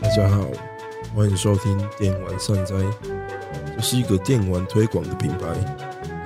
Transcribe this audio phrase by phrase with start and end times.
[0.00, 0.46] 大家好，
[1.14, 2.74] 欢迎收听电玩善哉，
[3.76, 5.46] 这是一个电玩推广的品牌，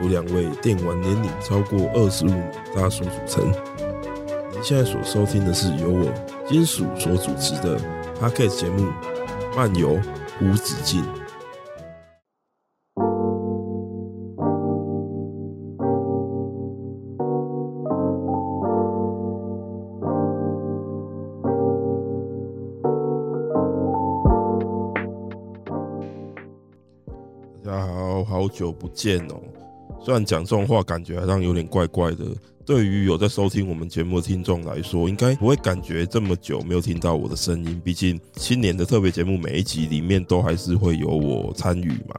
[0.01, 2.31] 由两位电玩年龄超过二十五
[2.75, 3.45] 大叔组成。
[4.53, 6.13] 您现在所收听的是由我
[6.49, 7.79] 金属所主持的
[8.21, 8.87] Podcast 节目
[9.57, 10.01] 《漫游
[10.41, 11.03] 无止境》。
[28.59, 29.41] 久不见哦！
[30.05, 32.25] 虽然讲这种话感觉好像有点怪怪的，
[32.67, 37.81] 对于有在收听我们节目的听众来说，应该不会感觉这么久没有听到我的声音。
[37.85, 42.17] 毕竟新年的特别节目每一集里面都还是会有我参与嘛。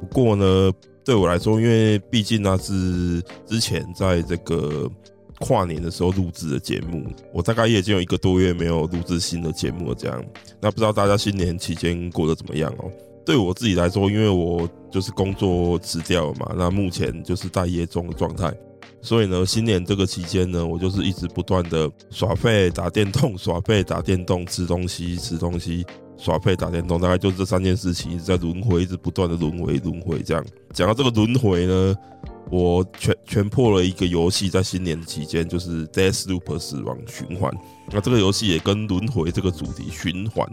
[0.00, 0.72] 不过呢，
[1.04, 4.88] 对我来说，因为毕竟那是之前在这个
[5.40, 9.94] 跨年的时候录制的节目，我大概也已经有一个多月没有录制新的节目了。
[9.96, 10.24] 这样，
[10.60, 12.90] 那不知道大家新年期间过得怎么样哦？
[13.24, 18.52] 对我自己来说，因为我就是工作辞掉了嘛，那目前就是待业中的状态，
[19.00, 25.84] 所以呢，新年这个期间呢，我就是一直不断的耍废、打电动、 耍废、打电动、吃东西、吃东西、
[26.18, 30.44] 耍废、打电动，大概就这三件事情一直在轮回，一直不断的轮回、轮回这样。
[30.72, 31.94] 讲到这个轮回呢，
[32.50, 37.50] 我全全破了一个游戏，在新年期间就是 Deathloop 死亡循环。
[37.90, 40.46] 那这个游戏也跟轮回这个主题、循环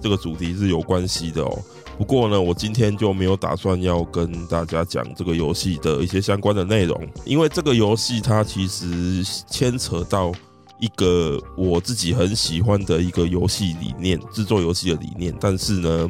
[0.00, 1.58] 这个主题是有关系的哦。
[1.98, 10.32] 不过呢，我今天就没有打算要跟大家讲这个游戏的一些相关的内容，因为这个游戏它其实牵扯到
[10.78, 15.34] 一个我自己很喜欢的一个游戏理念，制作游戏的理念。
[15.40, 16.08] 但是呢，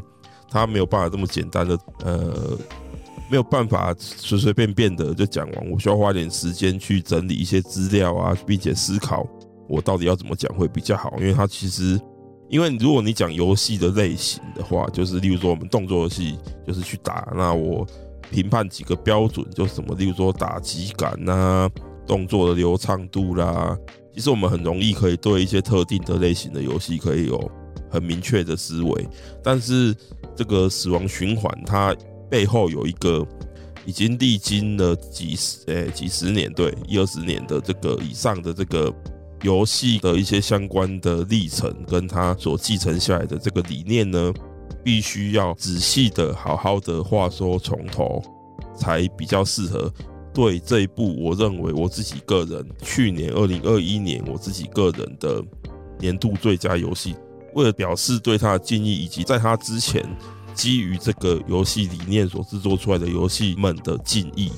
[0.51, 2.59] 它没有办法这么简单的，呃，
[3.31, 5.71] 没有办法随随便便的就讲完。
[5.71, 9.27] 我需要花点时间去整理一些资料啊，并且思考
[9.67, 11.99] 我到底要怎么讲会比较好，因为它其实。
[12.49, 17.87] 因为如果你讲游戏的类型的话，就是例如说我们动作游戏就是去打，那我
[18.31, 21.69] 评判几个标准，就是什么，例如说打击感呐、
[22.07, 23.77] 动作的流畅度啦，
[24.15, 27.51] 其实我们很容易可以对一些特定的类型的游戏可以有
[27.91, 29.07] 很明确的思维。
[29.43, 29.95] 但是
[30.35, 31.95] 这个死亡循环它
[32.31, 33.27] 背后有一个
[33.85, 38.91] 已经历经了几十诶几十年，对一二十年的这个以上的这个。
[39.43, 44.33] 游戏的一些相关的历程，跟他所继承下来的这个理念呢，
[44.85, 48.23] 必须要仔细的、好好的话说从头，
[48.77, 49.93] 才比较适合
[50.33, 51.17] 对这一部。
[51.23, 55.43] 我认为我自己个人去年二零二一年我自己个人的
[55.99, 57.15] 年度最佳游戏，
[57.55, 60.05] 为了表示对他的敬意，以及在他之前
[60.55, 64.51] 基于这个游戏理念所制作出来的游戏们的敬意，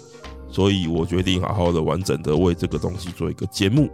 [0.50, 3.90] 所以我决定好好的、完整的为这个东西做一个节目。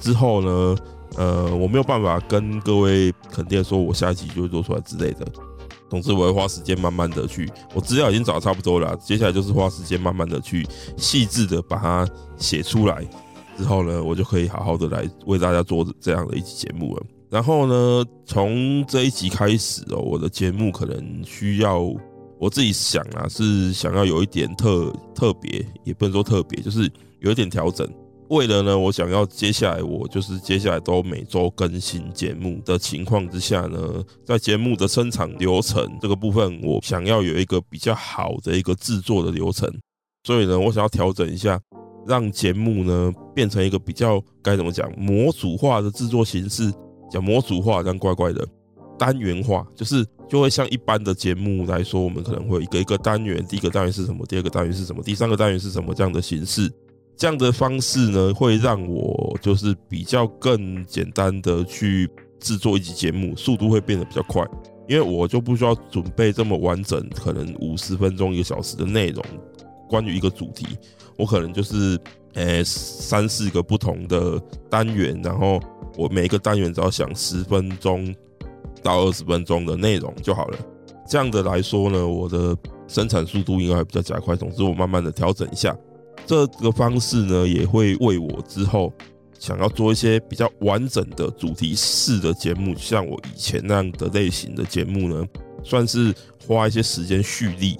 [0.00, 0.76] 之后呢，
[1.16, 5.26] 呃，我没有办法跟各位肯定说，我下一集就会做出来之类的。
[5.90, 10.66] 总之，我会花时间慢慢的去，我资料已经找差不多了，接下来就是花时间慢慢的去
[10.98, 13.02] 细致的把它写出来。
[13.56, 17.02] 之后呢，我就可以好好的来为大家做这样的一期节目了。
[17.30, 21.80] 然后呢，从这一集开始哦，我的节目可能需要
[22.38, 27.90] 我自己想啊，是想要有一点特特别，也不能说特别，就是有一点调整。
[28.30, 39.66] 为了呢，我想要接下来我就是接下来都每周更新节目的情况之下呢，在节目的生产流程这个部分，我想要有一个比较好的一个制作的流程，
[40.24, 41.58] 所以呢，我想要调整一下，
[42.06, 46.70] 让节目呢变成一个比较该怎么讲模组化的制作形式，
[47.10, 48.46] 讲模组化这样怪怪的，
[48.98, 56.70] 单元化就是就会像一般的节目来说，我们可能会一个一个单元，第一个单元是什么，第二个单元是什么，第三个单元是什么这样的形式。
[57.18, 62.08] 这样的方式呢，会让我就是比较更简单的去
[62.38, 64.46] 制作一集节目，速度会变得比较快，
[64.88, 69.24] 因为我就不需要准备这么完整，可能五十分钟一个小时的内容，
[69.88, 70.64] 关于一个主题，
[71.16, 71.98] 我可能就是
[72.34, 74.40] 呃三四个不同的
[74.70, 75.60] 单元，然后
[75.96, 78.14] 我每一个单元只要想十分钟
[78.80, 80.58] 到二十分钟的内容就好了。
[81.08, 82.56] 这样的来说呢，我的
[82.86, 84.36] 生产速度应该会比较加快。
[84.36, 85.76] 总之，我慢慢的调整一下。
[86.28, 88.92] 这个方式呢，也会为我之后
[89.38, 95.26] 想要做一些比较完整的主题式的节目，像我以前那样的类型的节目呢，
[95.64, 96.14] 算是
[96.46, 97.78] 花一些时间蓄力。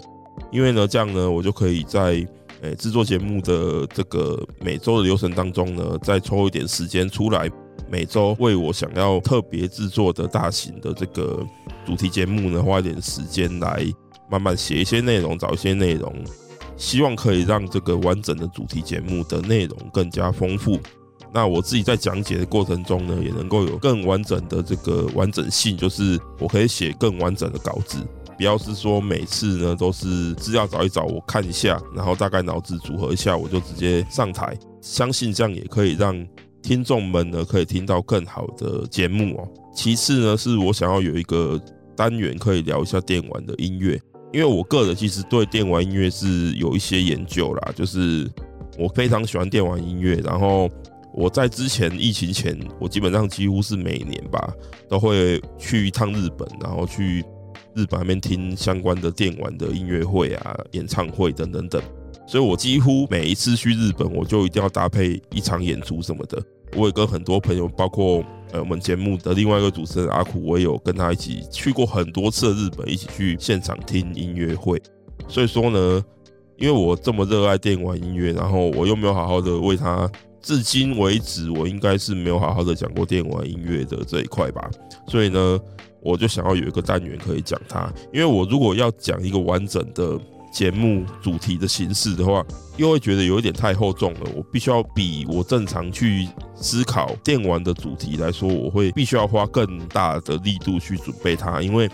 [0.51, 2.27] 因为呢，这样呢，我就可以在
[2.63, 7.51] 诶制作节目的这个每周的流程当中呢，再抽一点时间出来，
[7.91, 11.47] 每周为我想要特别制作的大型的这个
[11.85, 13.85] 主题节目呢，花一点时间来
[14.31, 16.11] 慢慢写一些内容，找一些内容。
[16.79, 20.79] 希望可以让这个完整的主题节目的内容更加丰富，
[21.35, 27.99] 那我自己在讲解的过程中呢，也能够有更完整的这个完整性，就是我可以写更完整的稿子，
[28.37, 34.57] 不要是说每次呢都是资料找一找，我看一下，然后大概脑子组合一下，我就直接上台。
[34.81, 36.27] 相信这样也可以让
[36.63, 39.49] 听众们呢可以听到更好的节目哦。
[39.75, 41.61] 其次呢，是我想要有一个
[41.97, 44.01] 单元可以聊一下电玩的音乐，
[44.33, 48.31] 因为我个人其实对电玩音乐是有一些研究啦，就是
[48.79, 50.69] 我非常喜欢电玩音乐，然后。
[51.15, 54.53] 我在之前疫情前，我基本上几乎是每年吧
[54.89, 57.25] 都会去一趟日本，然后去
[57.75, 61.83] 日本那边听相关的电玩的音乐会啊、演唱会等等等。
[62.25, 66.41] 所以我几乎每一次去日本，我就一定要搭配一场演出什么的。
[66.77, 68.23] 我也跟很多朋友，包括
[68.53, 74.81] 呃我们节目的另外一个主持人阿苦，我也有跟他一起去过很多次的日本，一起去现场听音乐会。
[75.27, 76.05] 所以说呢，
[76.57, 80.11] 因为我这么热爱电玩音乐，然后我又没有好好的为他。
[80.41, 84.71] 至今为止，我应该是没有好好的讲过电玩音乐的这一块吧，
[85.09, 85.61] 所以呢，
[86.01, 87.93] 我就想要有一个单元可以讲它。
[88.13, 90.19] 因为我如果要讲一个完整的
[90.59, 92.45] 节目主题的形式的话，
[92.77, 94.21] 又会觉得有一点太厚重了。
[94.35, 96.27] 我必须要比我正常去
[96.57, 101.89] 思考电玩的主题来说，我会必须要花更大的力度去准备它，因为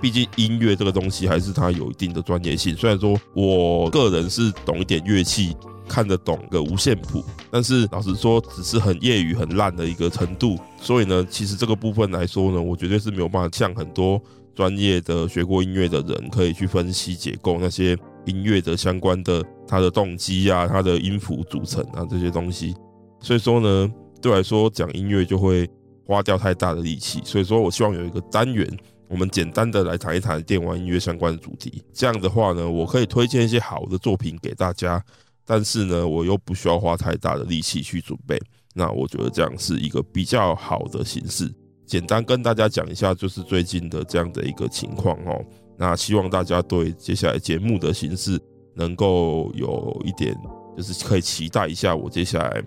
[0.00, 2.74] 毕竟音乐这个东西还是它有一定的专业性。
[2.74, 5.54] 虽然说我个人是懂一点乐器。
[5.90, 10.58] 看得懂个五线谱，但是老实说，只是很业余、很烂的一个程度。
[10.82, 14.20] 所以呢，其实这个部分来说呢，我绝对是没有办法像很多
[14.54, 17.96] 专业的学过音乐的人可以去分析解构那些
[18.28, 22.74] 音乐的相关的它的动机啊、它的音符组成啊这些东西。
[23.20, 25.68] 所以说呢，对我来说讲音乐就会
[26.06, 27.20] 花掉太大的力气。
[27.24, 28.68] 所以说我希望有一个单元，
[29.08, 31.82] 我们简单的来谈一谈电玩音乐相关的主题。
[31.92, 35.02] 这样的话呢，我可以推荐一些好的作品给大家。
[35.44, 38.38] 但是呢，我又不需要花太大的力气去准备，
[38.74, 41.50] 那我觉得这样是一个比较好的形式。
[41.86, 45.42] 简单跟大家讲一下，就是最近的这样的一个情况哦。
[45.78, 48.38] 那希望大家对接下来节目的形式
[48.74, 50.36] 能够有一点，
[50.76, 52.62] 就是可以期待一下我接下来。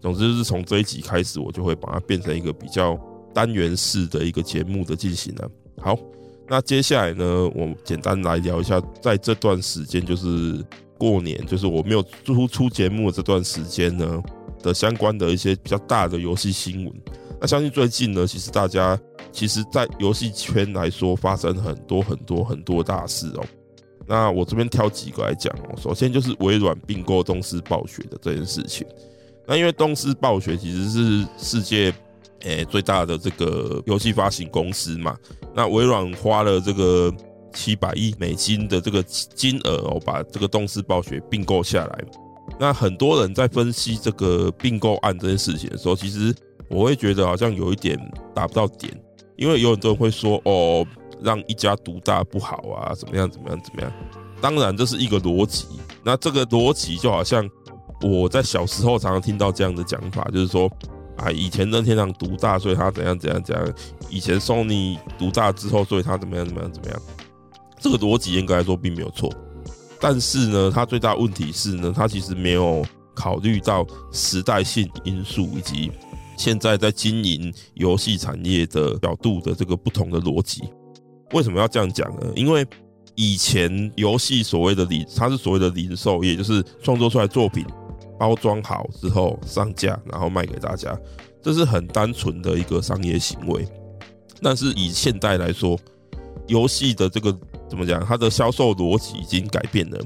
[0.00, 2.98] 总之就是从这一集开始，我就会把它变成一个比较
[3.32, 5.50] 单元式的一个节目的进行了。
[5.80, 5.96] 好，
[6.48, 7.24] 那接下来呢，
[7.54, 10.64] 我简单来聊一下，在这段时间就是。
[10.96, 14.22] 过年就是我没有出出节目的这段时间呢
[14.62, 16.94] 的相关的一些比较大的游戏新闻。
[17.40, 18.98] 那相信最近呢，其实大家
[19.34, 23.44] 其实，在游戏圈来说，发生很多很多很多大事哦。
[24.06, 25.74] 那我这边挑几个来讲哦。
[25.76, 28.86] 首先就是微软并购东斯暴雪的这件事情。
[29.46, 31.92] 那因为东斯暴雪其实是世界
[32.40, 35.16] 诶最大的这个游戏发行公司嘛，
[35.54, 37.12] 那微软花了这个。
[37.56, 42.04] 七百亿美金的这个金额哦，把这个东斯暴雪并购下来。
[42.58, 46.34] 那很多人在分析这个并购案这件事情的时候，其实
[46.68, 47.96] 我会觉得好像有一点
[48.34, 48.92] 达不到点，
[49.36, 50.86] 因为有很多人会说哦，
[51.20, 53.92] 让一家独大不好啊，怎么样怎么样怎么样。
[54.40, 55.66] 当然这是一个逻辑，
[56.02, 57.48] 那这个逻辑就好像
[58.02, 60.70] 我在小时候常常听到这样的讲法，就是说
[61.16, 63.64] 啊，以前任天堂独大，所以他怎样怎样怎样；
[64.10, 67.00] 以前 Sony 独大之后，所以他怎么样怎么样怎么样。
[67.80, 69.30] 这个逻辑应该来说并没有错，
[70.00, 72.84] 但是呢，它最大问题是呢，它其实没有
[73.14, 75.92] 考虑到时代性因素以及
[76.36, 80.62] 现在在经营游戏产业的角度的这个不同的逻辑。
[81.32, 82.32] 为什么要这样讲呢？
[82.34, 82.66] 因为
[83.14, 87.64] 以前游戏所谓的零，它是所谓的零售业，就是创作出来作品
[88.18, 90.96] 包装好之后上架，然后卖给大家，
[91.42, 93.66] 这是很单纯的一个商业行为。
[94.42, 95.78] 但是以现代来说，
[96.46, 97.36] 游戏的这个。
[97.66, 98.04] 怎么讲？
[98.04, 99.98] 它的销售逻辑已经改变了。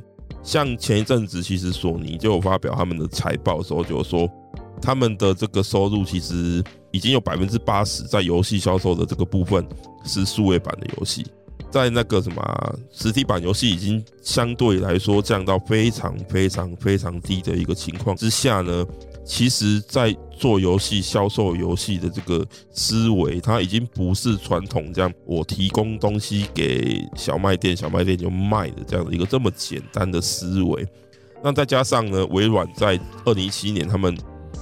[0.44, 4.30] 像前一阵子，其实索尼就有发表他们的财报的时候，就说
[4.80, 9.66] 他们的这个收入其实已经有百分之八十在游戏销售的这个部分
[10.04, 11.26] 是数位版的游戏，
[11.70, 18.87] 在那个什么实体版游戏已经相对来说降到非常非常非常低的一个情况之下呢。
[19.30, 22.42] 其实，在做游戏、销售游戏的这个
[22.73, 30.82] 思维，它已经不是传统这样，我提供东西给小卖店，小卖店就卖的这样的一个这么简单的思维。
[31.44, 34.16] 那再加上呢，微软在二零一七年他们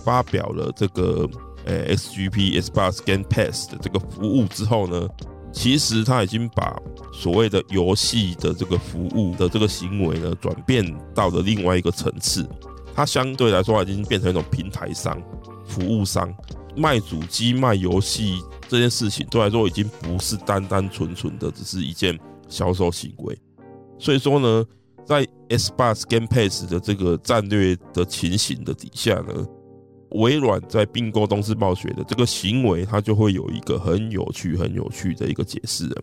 [0.05, 1.29] 发表了这个
[1.65, 5.09] 呃 XGP Xbox Game Pass 的这个服务之后呢，
[5.53, 6.77] 其实他已经把
[7.13, 10.85] 所谓的游戏的这个服务的这个行为呢，转变
[11.15, 12.47] 到了另外一个层次。
[12.95, 15.21] 它相对来说已经变成一种平台商、
[15.67, 16.33] 服务商，
[16.75, 18.39] 卖主机、卖游戏
[18.69, 23.39] 这件事情，对来说已经不是单单纯纯的只是一件销售行为。
[23.99, 24.65] 所以说呢，
[25.05, 29.47] 在 Xbox Game Pass 的这个战略的情形的底下呢，
[30.11, 36.03] 微软在并购东视暴雪的这个行为，它就会有一个很有趣、很有趣的一个解释了。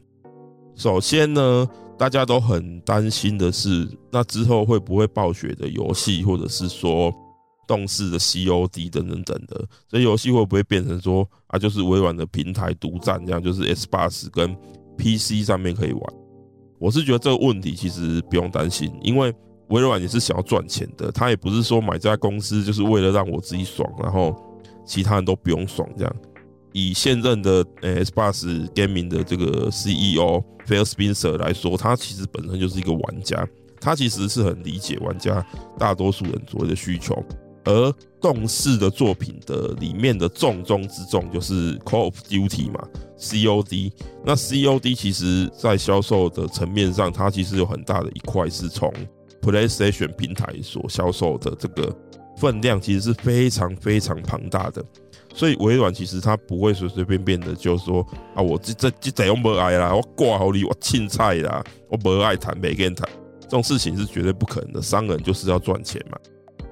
[0.76, 1.68] 首先呢，
[1.98, 7.14] 大家都很担心的是，那之后会不会暴雪的游戏，或者是说
[7.68, 14.56] 动视的 COD 等等等的，这游戏会不会变成说啊，就是微软的平台独占，这样就是 Xbox 跟
[14.98, 16.14] PC 上面可以玩？
[16.80, 19.34] 我是觉得这个问题其实不用担心，因为。
[19.70, 24.36] 微软也是想要赚钱的，他也不是说买这家公司就是为了让我自己爽，然后
[24.86, 26.16] 其他人都不用爽这样。
[26.72, 33.48] 以现任的呃 Xbox Gaming 的这个 CEO Phil Spencer 来说，他其实本身就是一个玩家，
[33.80, 35.46] 他其实是很理解玩家
[35.78, 37.24] 大多数人所谓的需求。
[37.66, 42.86] 而动视的作品的里面的重中之重就是 Call of Duty 嘛
[43.18, 43.92] ，COD。
[44.26, 48.92] 那 COD 其实在销售的层面上，它其实有很大的一块是从
[49.44, 51.94] PlayStation 平台所销售的这个
[52.38, 54.84] 分量其实是非常非常庞大的，
[55.36, 63.08] 所以微软其实它不会随随便便的就说啊，我这这这这样不爱啦，我挂好你我青菜啦，我不爱谈没跟谈，
[63.42, 64.82] 这种事情是绝对不可能的。
[64.82, 66.18] 商人就是要赚钱嘛。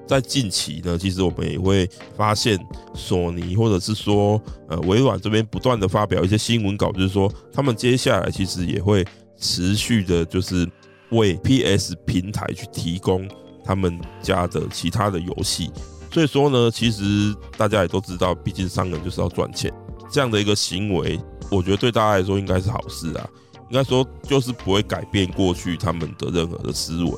[0.04, 2.58] 在近期呢，其实我们也会发现
[2.92, 9.04] 索尼或者是说呃微软这边不断的发表一些新闻稿，就是说他们接下来其实也会
[9.38, 10.68] 持续的，就是。
[11.12, 13.28] 为 PS 平台去提供
[13.64, 15.70] 他们家的其他的游戏，
[16.10, 19.72] 所以说呢，其实大家也都知道，毕竟商人就是要赚钱，
[20.10, 23.28] 这样的一个行为，我觉得对大家来说应该是好事啊。
[23.70, 27.14] 应该说就是不会改变过去他们的任何的思维，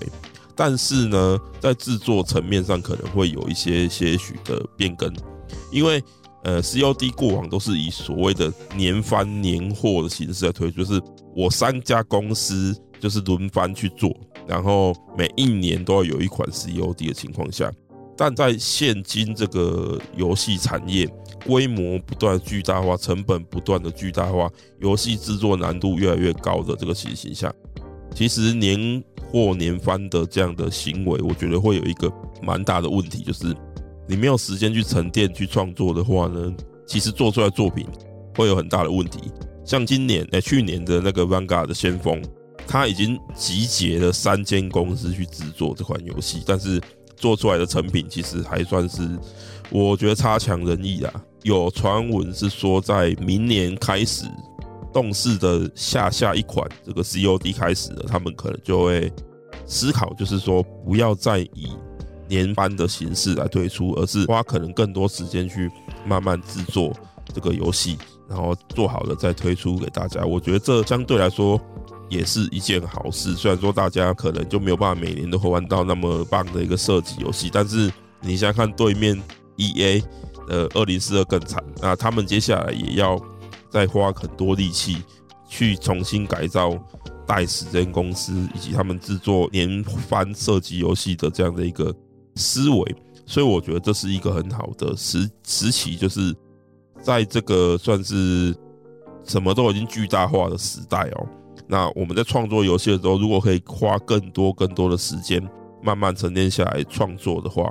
[0.55, 5.13] 但是呢，在制作层面上可能会有一些些许的变更，
[5.73, 6.01] 因为
[6.45, 11.01] 呃，COD 过往都是以所谓的年番年货的形式来推，就是
[11.35, 12.77] 我三家公司。
[13.05, 14.11] 就是轮番去做，
[14.47, 17.71] 然后每一年都要有一款 COD 的情况下，
[18.17, 21.07] 但在现今这个游戏产业
[21.45, 27.53] 规模不断巨大化、成本不断的巨大化、游戏制作难度越来越高的这个情形下，
[28.15, 32.11] 其实年货年番的这样的行为，我觉得会有一个
[32.43, 33.55] 蛮大的问题，就是
[34.09, 36.55] 你没有时间去沉淀去创作的话呢，
[36.87, 37.87] 其实做出来作品
[38.35, 39.31] 会有很大的问题。
[39.63, 42.23] 像今年哎，去年的那个 Vanguard 的先锋。
[42.67, 46.81] 他已经集结了三间公司去制作这款游戏，但是
[47.17, 49.09] 做出来的成品其实还算是
[49.71, 51.13] 我觉得差强人意啦。
[51.43, 54.25] 有传闻是说，在明年开始，
[54.93, 59.13] 动视的下下一款这个 COD 开始了，他们可能就会
[59.67, 61.69] 思考，就是说不要再以
[62.29, 65.71] 年班的形式来推出，而是花可能更多时间去
[66.07, 66.93] 慢慢制作
[67.33, 70.25] 这个游戏，然后做好了再推出给大家。
[70.25, 71.61] 我觉得这相对来说。
[72.09, 79.21] 也是一件好事，虽然说大家可能就没有办法每年都会玩到那么棒的一个射击游戏，但是你想想看对面
[79.57, 80.03] EA
[80.47, 83.21] 的二零四二更惨，那他们接下来也要
[83.71, 85.03] 再花很多力气
[85.49, 86.71] 去重新改造
[87.27, 91.95] DICE 这间公司以及他们制作年番射击游戏的这样的一个
[92.37, 96.35] 思维，所以我觉得这是一个很好的时时期，就是
[97.03, 98.55] 在这个算是
[99.25, 101.27] 什么都已经巨大化的时代哦。
[101.67, 105.43] 那我们在创作游戏的时候，如果可以花更多更多的时间，
[105.83, 107.71] 慢慢沉淀下来创作的话，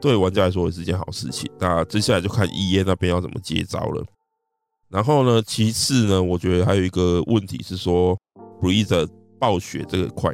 [0.00, 1.50] 对玩家来说也是件好事情。
[1.58, 4.04] 那接下来就看 EA 那边要怎么接招了。
[4.88, 8.18] 然后呢，其次呢，我觉得还有一个问题是说
[8.62, 9.08] ，Blizzard
[9.38, 10.32] 暴雪这个块，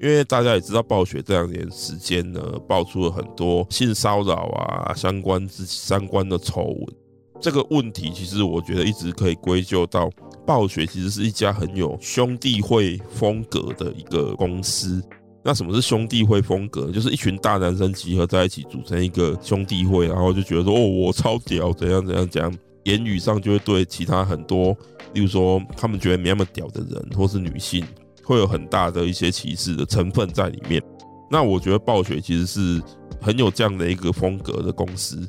[0.00, 6.96] 因为大家也知道，暴雪这两年时间呢，爆出了很多性骚扰啊相关之相关的丑闻。
[7.40, 10.10] 这个问题其实我觉得一直可以归咎到。
[10.46, 15.00] 暴雪其实是一家很有兄弟会风格的一个公司。
[15.44, 16.90] 那什么是兄弟会风格？
[16.90, 22.52] 就是一群大男生集合在一起组成一个兄弟会，然后就觉得说：“哦，我超屌，怎样怎样怎样。”
[22.84, 24.76] 言语上就会对其他很多，
[25.14, 27.84] 例如说他们觉得没那么屌的人或是女性，
[28.24, 30.82] 会有很大的一些歧视的成分在里面。
[31.30, 32.82] 那我觉得暴雪其实是
[33.20, 35.28] 很有这样的一个风格的公司。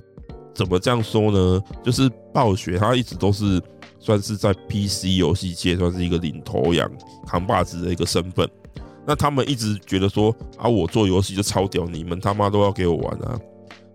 [0.54, 1.62] 怎么这样说呢？
[1.84, 3.62] 就是暴雪它一直都是。
[4.04, 6.90] 算是在 PC 游戏界算是一个领头羊、
[7.28, 8.50] 扛把子的一个身份。
[9.06, 13.40] 那他们一直觉得说啊，我做游戏就超屌，你们他妈都要给我玩啊！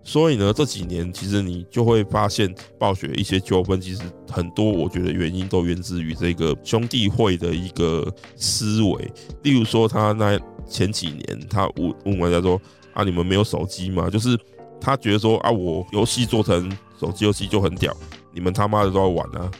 [0.05, 9.11] 所以呢，这几年其实你就会发现，暴雪一些纠纷，其实很多我觉得原因都源自于这个兄弟会的一个思维。
[9.43, 12.57] 例如说，他那前几年他问问玩家说
[12.93, 14.09] 啊，你们没有手机吗？
[14.09, 14.39] 就是
[14.79, 17.95] 他觉得说啊，我游戏做成手机游戏就很屌，
[18.33, 19.51] 你们他妈的都要玩啊！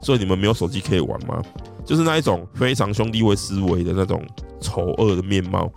[0.00, 1.42] 所以你们没有手机可以玩吗？
[1.84, 4.24] 就是那一种非常兄弟会思维的那种
[4.60, 5.70] 丑恶的面貌。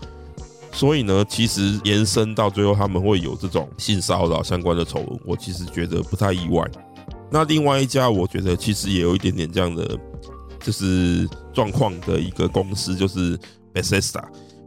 [0.74, 6.66] 所以呢，其实延伸到最后他们会有这种性骚扰相关的丑闻，我其实觉得不太意外。
[7.30, 9.98] 那另外一家，我觉得其实也有一点点这样的，
[10.60, 13.38] 就是状况的一个公司，就是
[13.74, 14.24] Bethesda。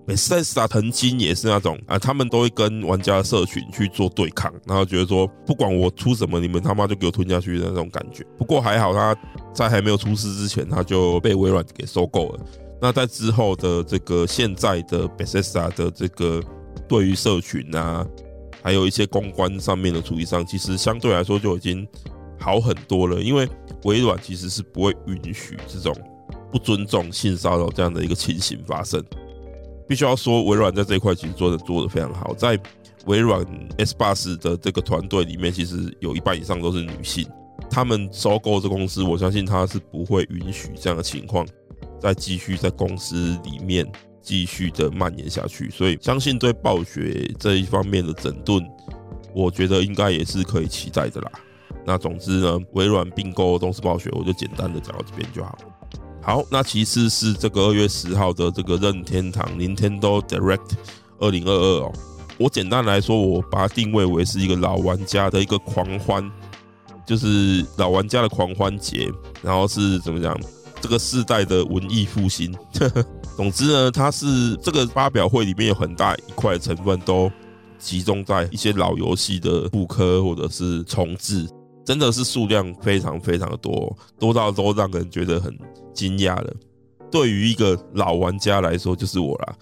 [0.07, 8.23] Bethesda 曾经也是那种啊，他们都会跟玩家社群去做对抗，然后觉得说，不管我出什么，你们他妈就给我吞下去的那种感觉。
[8.37, 9.17] 不过还好，他
[9.55, 12.41] 在还没有出事之前，他就被微软给收购了。
[12.83, 16.43] 那在之后的这个现在的 Bethesda 的这个
[16.87, 18.07] 对于社群啊，
[18.63, 21.89] 还有一些公关上面的处理上，其实相对来说就已经
[22.39, 23.23] 好很多了。
[23.23, 23.49] 因为
[23.85, 25.97] 微软其实是不会允许这种
[26.53, 29.03] 不尊重、性骚扰这样的一个情形发生。
[29.87, 32.35] 必须要说，微软在这一块其实做的做的非常好。
[32.35, 32.59] 在
[33.07, 33.45] 微软
[33.79, 37.27] S Bus 的这个团队里面，其实有一半以上都是女性。
[37.71, 41.47] 他们收购这公司，我相信他是不会允许这样的情况
[42.01, 43.87] 再继续在公司里面
[44.21, 45.71] 继续的蔓延下去。
[45.71, 48.65] 所以，相信对暴雪这一方面的整顿，
[49.35, 51.31] 我觉得应该也是可以期待的啦。
[51.87, 55.59] 那总之呢，微软并购动视暴雪，我就简单的讲到这边就好。
[56.25, 60.73] 好，那其次是这个二月十号的这个任天堂 Nintendo Direct
[61.19, 61.93] 二零二二哦。
[62.39, 66.29] 我简单来说，我把它定位为是一个老玩家的一个狂欢，
[67.07, 69.13] 就是老玩家的狂欢节。
[69.43, 70.35] 然后是怎么讲？
[70.81, 72.55] 这个世代的文艺复兴。
[73.37, 77.31] 总之呢，它是这个发表会里面有很大一块成分都
[77.79, 81.47] 集中在一些老游戏的复刻或者是重制。
[81.85, 85.55] 真的是数量非常非常的多，多到都让人觉得很
[85.93, 86.51] 惊讶了。
[87.11, 89.55] 对于一个老玩家来说，就是我啦，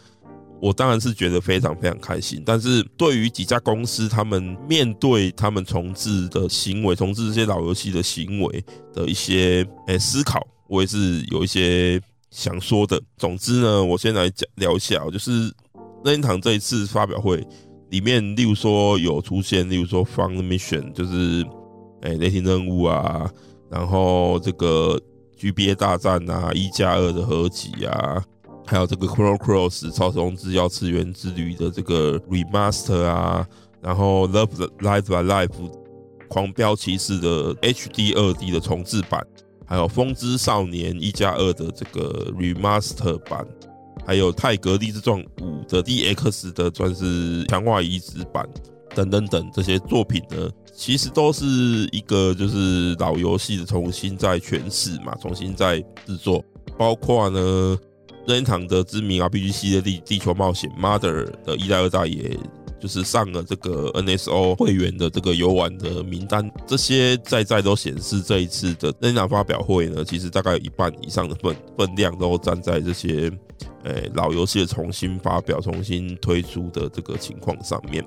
[0.61, 2.41] 我当然是觉得非常非常开心。
[2.47, 8.65] 但是对于几家公司，他们面对他们重置的行为，重置这些老游戏的行为
[8.95, 12.01] 的一些诶思考，我也是有一些
[12.31, 13.03] 想说的。
[13.19, 15.53] 总之呢，我先来讲聊一下，就是
[16.05, 17.45] 任天堂这一次发表会
[17.91, 21.45] 里面，例如说有出现，例如说 Fun Mission，就是。
[22.03, 23.31] 哎，雷霆任务啊，
[23.71, 25.01] 然后这个
[25.39, 28.23] GBA 大战啊，一加二的合集啊，
[28.67, 33.47] 还有这个 Chrono Cross 超时空之钥次元之旅的这个 Remaster 啊，
[33.81, 35.73] 然后 Love Live by Life
[36.29, 39.27] 狂飙骑士的 HD 二 D 的重制版，
[39.67, 43.47] 还有风之少年一加二的这个 Remaster 版，
[44.07, 48.49] 还有泰格立志传五的 DX 的算是强化移植版。
[48.95, 51.45] 等等等这些作品呢，其实都是
[51.93, 56.45] 一个就是老游戏的重新再诠释嘛，重新再制作。
[56.79, 57.79] 包括呢，
[58.27, 62.37] 任天堂的知名 RPG 系列《地地球冒险 Mother》的一代、二代，也
[62.81, 66.51] 就是上了这个 NSO 会员的这个游玩的名单。
[66.67, 73.31] 这些在在都显示这一次的任天堂发表会呢，其实大概有一半以上的分分量都站在这些
[73.85, 78.05] 诶老游戏的重新发表、重新推出的这个情况上面。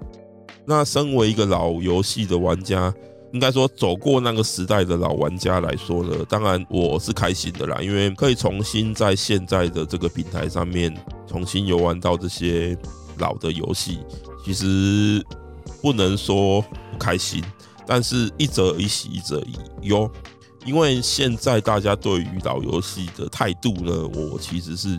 [0.67, 2.93] 那身为一个老游戏的玩家，
[3.34, 10.95] 应该说走过那个时代的老玩家来说呢，当然我是开心的啦，因为可以重新在现在的这个平台上面
[11.28, 12.78] 重新游玩到这些
[13.17, 13.99] 老的游戏，
[14.43, 15.23] 其实
[15.82, 17.43] 不能说不开心，
[17.86, 19.56] 但是一则以喜，一则以
[19.88, 20.10] 忧，
[20.65, 24.97] 因为现在大家对于老游戏的态度呢，我其实是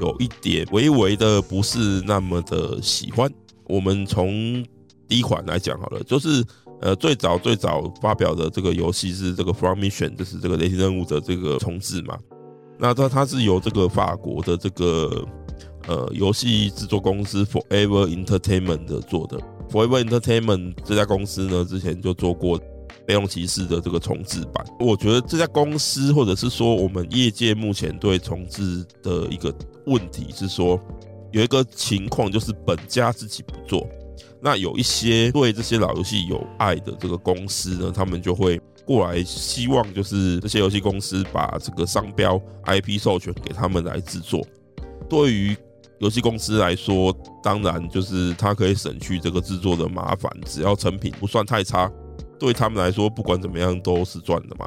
[0.00, 3.30] 有一点微微的不是那么的喜欢。
[3.68, 4.64] 我们从
[5.08, 6.44] 第一款来讲好了，就是
[6.80, 12.18] 呃最早最早发表的这个游戏是这个 From Mission，就是这个雷霆任务的这个重置嘛。
[12.78, 15.26] 那它它是由这个法国的这个
[15.86, 19.38] 呃游戏制作公司 Forever Entertainment 做的。
[19.70, 22.58] Forever Entertainment 这家公司呢，之前就做过
[23.06, 24.64] 《贝隆骑士》的这个重置版。
[24.78, 29.54] 我觉得这家公司或者是说我们业界目前对重置的一个
[29.86, 30.78] 问题是说，
[31.32, 33.88] 有一个情况就是本家自己不做。
[34.46, 44.46] 那有一些对这些老游戏有爱的这个公司呢，他们就会过来，希望就是这些游戏公司把这个商标 IP 授权给他们来制作。
[45.10, 45.56] 对于
[45.98, 51.90] 游戏公司来说，当然就是它可以省去这个制作的麻烦，只要成品不算太差，
[52.38, 54.64] 对他们来说不管怎么样都是赚的嘛。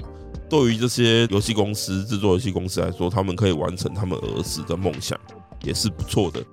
[0.50, 5.18] 对于这些游戏公司制作游戏公司来说，他们可以完成他们儿时的梦想，
[5.64, 6.44] 也是不错的。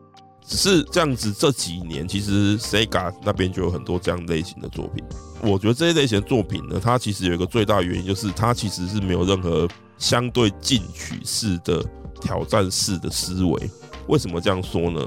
[0.48, 5.04] 只是这样子，这几年其实 Sega 那边就有很多这样类型的作品。
[5.42, 11.84] 我觉得这些类型的作品呢，它其实有一个最大原因，就是它其实是没有任何相对进取式的
[12.20, 13.70] 挑战式的思维。
[14.06, 15.04] 为什么这样说呢？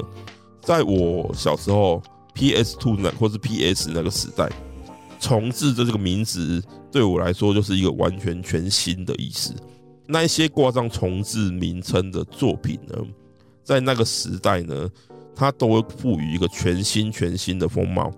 [0.62, 2.04] 在我小时候
[2.36, 4.50] ，PS2 那或是 PS 那个时代，
[5.22, 9.54] 重置的这个名字对我来说就是一个完全全新的意思。
[10.06, 12.96] 那一些挂上重置名称的作品呢，
[13.64, 14.90] 在那个时代呢。
[15.40, 18.12] 它都会赋予一个全新全新的风貌。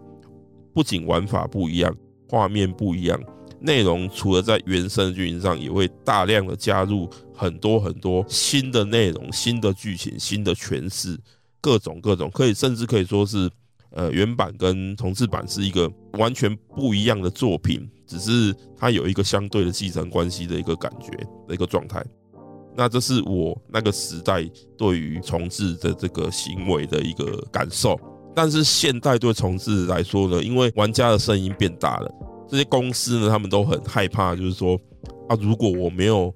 [0.73, 1.95] 不仅玩法不一样，
[2.27, 3.21] 画面不一样，
[3.59, 11.15] 内容除了在原生剧情上，也会大量的加入很多很多新的内容、新的剧情、新的诠释，
[11.61, 13.47] 各种各种，可以甚至可以说是，
[13.91, 21.11] 呃，原版跟重制版是一个完全不一样的作品，只是它有一个相对的继承关系的一个感觉
[21.47, 22.03] 的一个状态。
[22.75, 27.99] 那这是我那个时代对于重置的这个行为的一个感受。
[28.33, 32.09] 但是现代对重置来说呢，因为玩家的声音变大了，
[32.47, 34.79] 这些公司呢，他们都很害怕，就是说
[35.27, 36.33] 啊，如果我没有，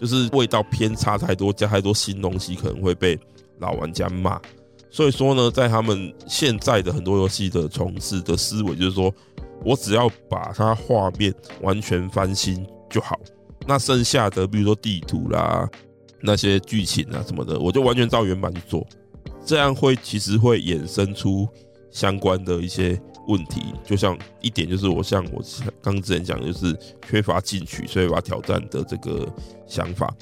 [0.00, 3.18] 就是味道偏差太多，加太多新东西，可能会被
[3.58, 4.40] 老玩家骂。
[4.90, 9.12] 所以说呢，在他们现在的很多游戏的重置的思维，就是说
[9.62, 13.20] 我只要把它画面完全翻新就好，
[13.66, 15.68] 那剩下的比如说地图啦、
[16.20, 18.86] 那些剧情啊什么的，我就完全照原版去做。
[19.44, 21.48] 这样会其实会衍生出
[21.90, 25.42] 相关的一些问题，就像一点就是我像我
[25.82, 26.76] 刚之前讲的，就是
[27.08, 29.26] 缺乏进取，所以把挑战的这个
[29.66, 30.12] 想法。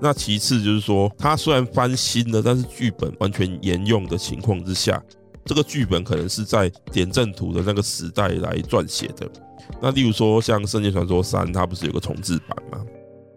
[0.00, 5.02] 那其次就是说，它虽然翻新了，但是剧本完全沿用的情况之下，
[5.44, 9.30] 这个剧本可能是在点阵图的那个时代来撰写的。
[9.80, 12.84] 那例如说像《圣剑传说三》，它不是有个重制版吗？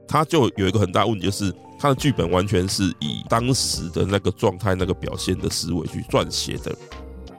[0.08, 6.76] 它就有一个很大问题，就是它的剧本完全是以当时的那个状态、那个表现的思维去撰写的。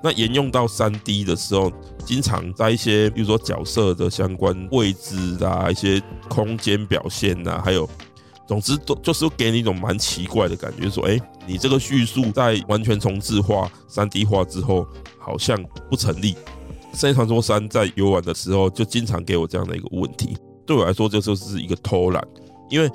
[0.02, 1.72] 那沿用到三 D 的时候，
[2.04, 7.88] 经常在一些比如说角色的相关位置啊、一些空间表现啊，还有，
[8.46, 14.86] 总之都就是给你一种蛮奇怪的感觉，说，哎，你这个叙述在完全重制化、三 D 化之后，
[15.18, 15.56] 好像
[15.88, 16.34] 不成立。
[16.96, 20.34] 《圣剑传说三》在游玩的时候，就经常给我这样的一个问题。
[20.64, 22.26] 对我来说，这就是一个偷懒。
[22.70, 22.90] 因为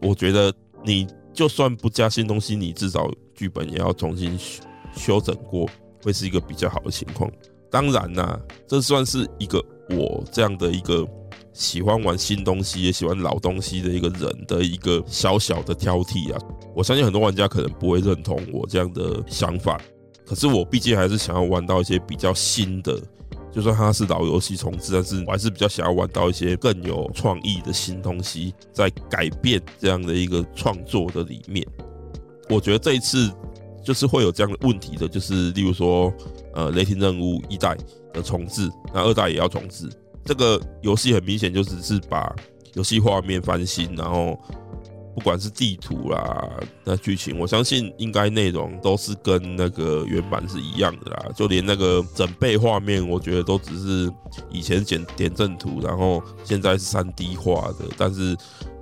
[0.00, 0.52] 我觉得
[0.84, 4.36] 你就算不加新东西，你至少剧本也要重新
[4.96, 5.70] 修整过，
[6.02, 7.30] 会是一个比较好的情况。
[7.70, 11.06] 当然啦，这算是一个我这样的一个
[11.52, 16.40] 喜欢玩新东西也喜欢老东西的一个人的一个小小的挑剔啊。
[16.74, 19.80] 我相信很多玩家可能不会认同我这样的想法，
[20.26, 23.00] 可是我毕竟还是想要玩到一些比较新的。
[23.56, 31.66] 就算它是老游戏重置，但是我还是比较想要玩到一些更有创意的新东西，在改变这样的一个创作的里面。
[32.50, 33.32] 我觉得这一次
[33.82, 36.12] 就是会有这样的问题的，就是例如说，
[36.52, 37.74] 呃，雷霆任务一代
[38.12, 39.88] 的重置，那二代也要重置。
[40.22, 42.30] 这个游戏很明显就只是把
[42.74, 44.38] 游戏画面翻新，然后。
[45.16, 46.46] 不管是地图啦，
[46.84, 51.24] 那剧情，我相信应该内容都是跟那个原版是一样的啦。
[51.34, 54.12] 就连那个整备画面，我觉得都只是
[54.50, 58.36] 以前剪点阵图，然后现在是三 D 画的，但是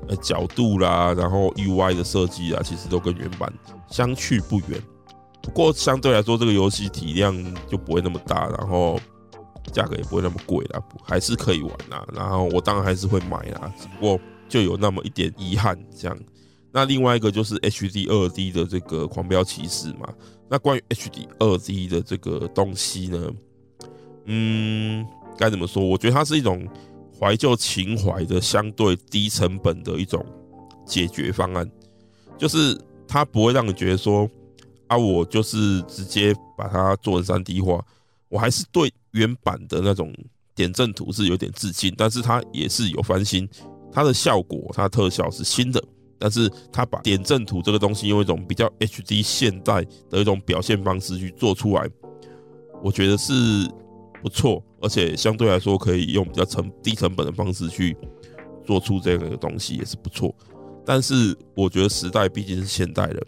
[0.08, 3.52] 呃角度啦，然后 UI 的设计啊，其实都跟原版
[3.88, 4.82] 相去不远。
[5.40, 7.32] 不过相对来说，这个游戏体量
[7.68, 8.98] 就不会那么大，然后
[9.72, 12.04] 价格也不会那么贵啦，还是可以玩啦。
[12.12, 14.20] 然后我当然还是会买啦，只不过。
[14.54, 16.16] 就有那么一点遗憾，这样。
[16.70, 20.08] 那另外一个就是 HD 二 D 的这个狂飙骑士嘛。
[20.48, 23.32] 那关于 HD 二 D 的这个东西呢，
[24.26, 25.04] 嗯，
[25.36, 25.84] 该怎么说？
[25.84, 26.68] 我觉得它是一种
[27.18, 30.24] 怀旧情怀的相对低成本的一种
[30.86, 31.68] 解决方案，
[32.38, 34.30] 就是它不会让你觉得说
[34.86, 37.84] 啊，我就是直接把它做成三 D 化，
[38.28, 40.14] 我还是对原版的那种
[40.54, 43.48] 点阵图是有点致敬，但是它也是有翻新。
[43.94, 45.80] 它的效果，它的特效是新的，
[46.18, 51.88] 但是它把点阵图这个东西用一种比较 HD 现代的一种表现方式去做出来，
[52.82, 53.32] 我觉得是
[54.20, 57.96] 不错，而且相对来说可以用比较成低成本的方式去
[58.66, 60.34] 做出这样的东西也是不错。
[60.84, 63.24] 但是我觉得时代毕竟是现代的，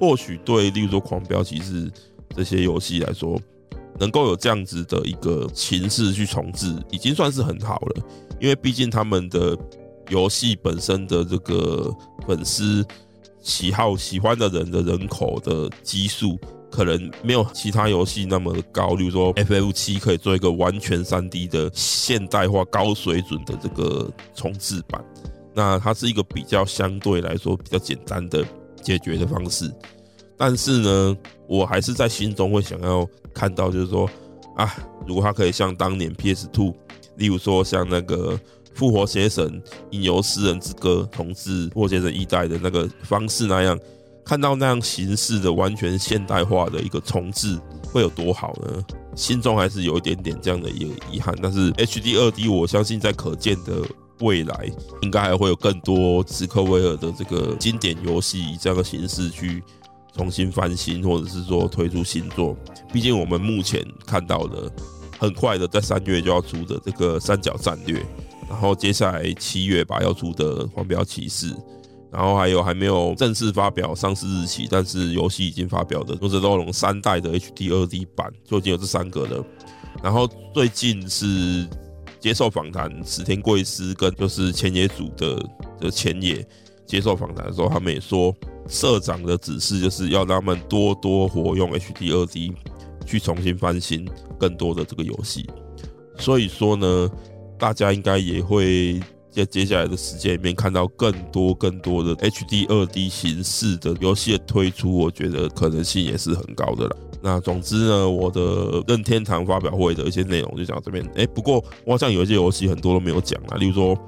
[0.00, 1.88] 或许对例如说狂飙骑士
[2.34, 3.40] 这些游戏来说，
[4.00, 8.02] 能够有这样子的一个形式去重置，已经算是很好了，
[8.40, 9.56] 因为毕竟他们的。
[10.10, 11.90] 游戏本身的这个
[12.26, 12.84] 粉丝
[13.40, 16.36] 喜好、喜欢的人的人口的基数，
[16.70, 18.94] 可能没有其他游戏那么高。
[18.96, 25.02] 例如说，FF7 可以做一个完全 3D 的现代化、高水准的这个重制版，
[25.54, 28.44] 那它是一个比较相对来说比较简单的
[28.82, 29.72] 解决的方式。
[30.36, 31.16] 但是呢，
[31.48, 34.10] 我还是在心中会想要看到，就是说
[34.56, 36.74] 啊，如果它可以像当年 PS2，
[37.16, 38.38] 例如说像那个。
[38.80, 43.78] 复活邪神引游诗人之歌重置复活邪神一代的那个方式那样，
[44.24, 47.60] 看到那样形式的完全现代化的一个重置
[47.92, 48.82] 会有多好呢？
[49.14, 51.36] 心中还是有一点点这样的一个遗憾。
[51.42, 53.82] 但是 HD 二 D 我相信在可见的
[54.20, 54.70] 未来，
[55.02, 59.62] 应该还会有更多史克威尔的这个经典游戏以这样的形式去
[60.16, 62.56] 重新翻新，或者是说推出新作。
[62.90, 64.72] 毕竟我们目前看到的，
[65.18, 67.98] 很快的在三月就要出的这个《三角战略》，
[68.50, 71.52] 然后接下来七月吧要出的《黄标骑士》，
[72.12, 79.42] 然后还有还没有正式发表上市日期，但是游戏已经发表的《勇者斗龙》三代的 HD 二 D 版，就已经有这三个了。
[80.02, 81.66] 然后最近是
[82.18, 85.42] 接受访谈，石田贵司跟就是前野组的
[85.80, 86.46] 的前野
[86.86, 88.34] 接受访谈的时候，他们也说。
[88.68, 92.52] 社长的指示就是要让他们多多活用 HD 二 D
[93.04, 94.08] 去重新翻新
[94.38, 95.48] 更多的这个游戏，
[96.18, 97.10] 所以说呢，
[97.60, 98.98] 大家应该也会
[99.30, 106.96] 在接下来的时间里面看到更多更多的 HD 2D 形式的游戏的推出，我觉得可能性也是很高的了。
[107.22, 111.06] 那总之呢，我的任天堂发表会的一些内容就讲到这边。
[111.14, 113.94] 哎，不过我好像有一些游戏很多都没有讲啊，例如说《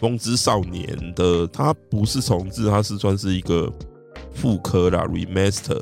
[0.00, 0.84] 风之少年》
[1.14, 3.72] 的，它不是重置，它是算是一个。
[4.34, 5.80] 复刻啦，remaster。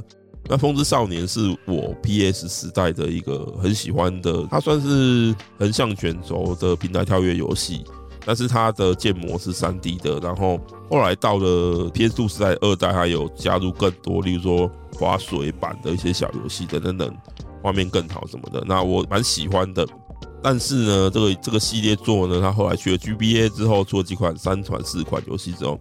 [0.49, 7.85] 那《风之少年》是我 PS 时代的一个很喜欢的，它算是横向卷轴的平台跳跃游戏，
[8.25, 10.21] 但是它的建模是 3D 的。
[10.21, 17.17] 然后后来到了 PS2 时代二代，还有加入更多，例如说滑水版的一些小游戏等等等，
[17.61, 18.63] 画面更好什么的。
[18.67, 19.87] 那我蛮喜欢的。
[20.43, 25.81] 但是呢，这个这个系列作呢，它后来去了 GBA 之后，出了几款三款、四款游戏之后。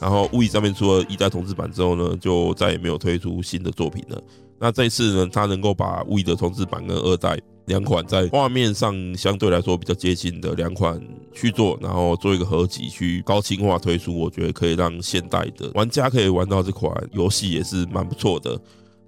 [0.00, 4.22] 然后 w i 上面出了一代重置版之后呢，就再也没有推出新的作品了。
[4.58, 11.00] 那这次呢，它能够把 w i 的重置版跟二代两款在画面上相对来说比较接近的两款
[11.32, 18.60] 去做，然后做一个合集去高清化推出，我觉得可以让现代的玩家可以玩到这款游戏也是蛮不错的。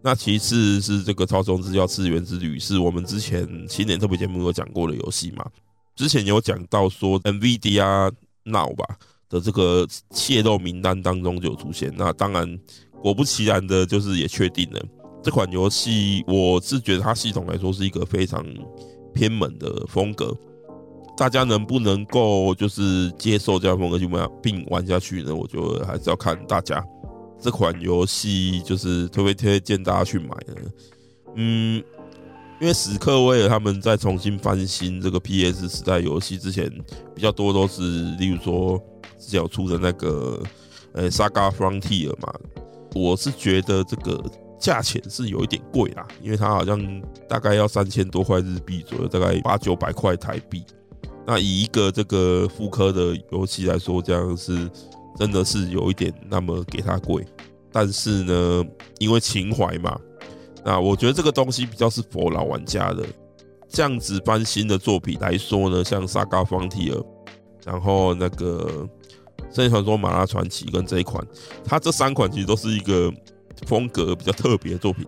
[0.02, 5.46] 那其次是这个《超时空之钥次元之旅》，是我们之前新年特别节目有讲过的游戏嘛？
[5.96, 8.98] 之前有讲到说 NVIDIA Now 吧。
[9.28, 12.58] 的这个泄露名单当中就有出现，那当然
[13.02, 14.80] 果不其然的，就是也确定了
[15.22, 16.22] 这款游戏。
[16.26, 18.44] 我是觉得它系统来说是一个非常
[19.12, 20.36] 偏门的风格，
[21.16, 25.34] 大家能不能够就是接受这样风格去玩并玩下去呢？
[25.34, 26.84] 我觉得还是要看大家
[27.40, 30.54] 这款游戏就是特别推荐大家去买呢？
[31.36, 31.82] 嗯，
[32.60, 36.70] 因为史克威尔他们在重新翻新这个 PS 时代游戏之前，
[37.14, 37.82] 比较多都是
[38.16, 38.80] 例如说。
[39.24, 40.42] 之前有出的那个
[40.92, 42.32] 呃《Saga Frontier》嘛，
[42.94, 44.22] 我是觉得这个
[44.60, 50.62] 价钱是有一点贵啦，因为它好像大概要三千多块日币左右，大概八九百块台币。
[51.26, 54.70] 那以一个这个复刻的游戏来说，这样是
[55.18, 57.24] 真的是有一点那么给它贵。
[57.72, 58.64] 但是呢，
[58.98, 59.98] 因为情怀嘛，
[60.62, 63.02] 那我觉得这个东西比较是佛老玩家的。
[63.68, 66.92] 这样子翻新的作品来说呢，像《Saga Frontier》，
[67.64, 68.86] 然后那个。
[69.54, 71.24] 《圣剑传说：玛拉传奇》跟这一款，
[71.64, 73.12] 它这三款其实都是一个
[73.66, 75.06] 风格比较特别的作品。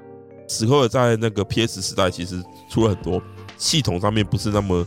[0.49, 3.21] 史克威尔在那个 PS 时代其实出了很多
[3.59, 4.87] 系统上面不是那么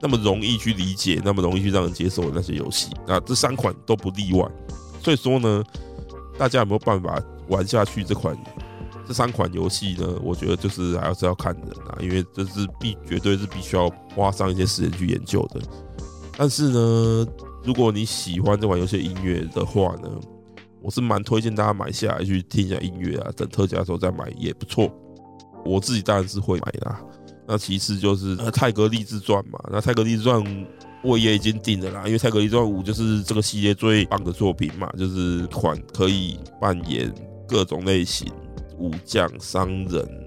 [0.00, 4.48] 那么容易去理解、那么容易去让人接受的那些游戏，那这三款都不例外。
[5.02, 5.62] 所以说呢，
[6.38, 8.34] 大家有没有办法玩下去这款
[9.06, 10.18] 这三款游戏呢？
[10.22, 15.60] 我觉得就是还是要看人啊，因为这是必绝对是必须要花上一些时间去研究的。
[16.38, 17.26] 但是呢，
[17.66, 20.08] 如果你喜欢这款游戏音乐的话呢，
[20.80, 24.88] 我是蛮推荐大家买下来去听一下音乐啊，等特价的时候再买也不错。
[25.64, 26.96] 我自己当然是会买的。
[27.44, 30.40] 那其次就是《泰格立志传》嘛，那《泰格立志传》
[31.02, 37.12] 我也已经定了啦，因为《泰格立志传五》就是这个系列最棒的作品嘛，就是款可以扮演
[37.48, 38.32] 各种类型
[38.78, 40.25] 武将、商人、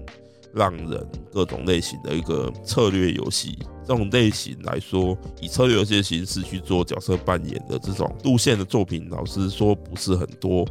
[0.54, 3.58] 浪人各种类型的一个策略游戏。
[3.86, 10.64] 这种类型来说，以策略游戏的形式去做角色扮演的这种路线的作品，老实说不是很多。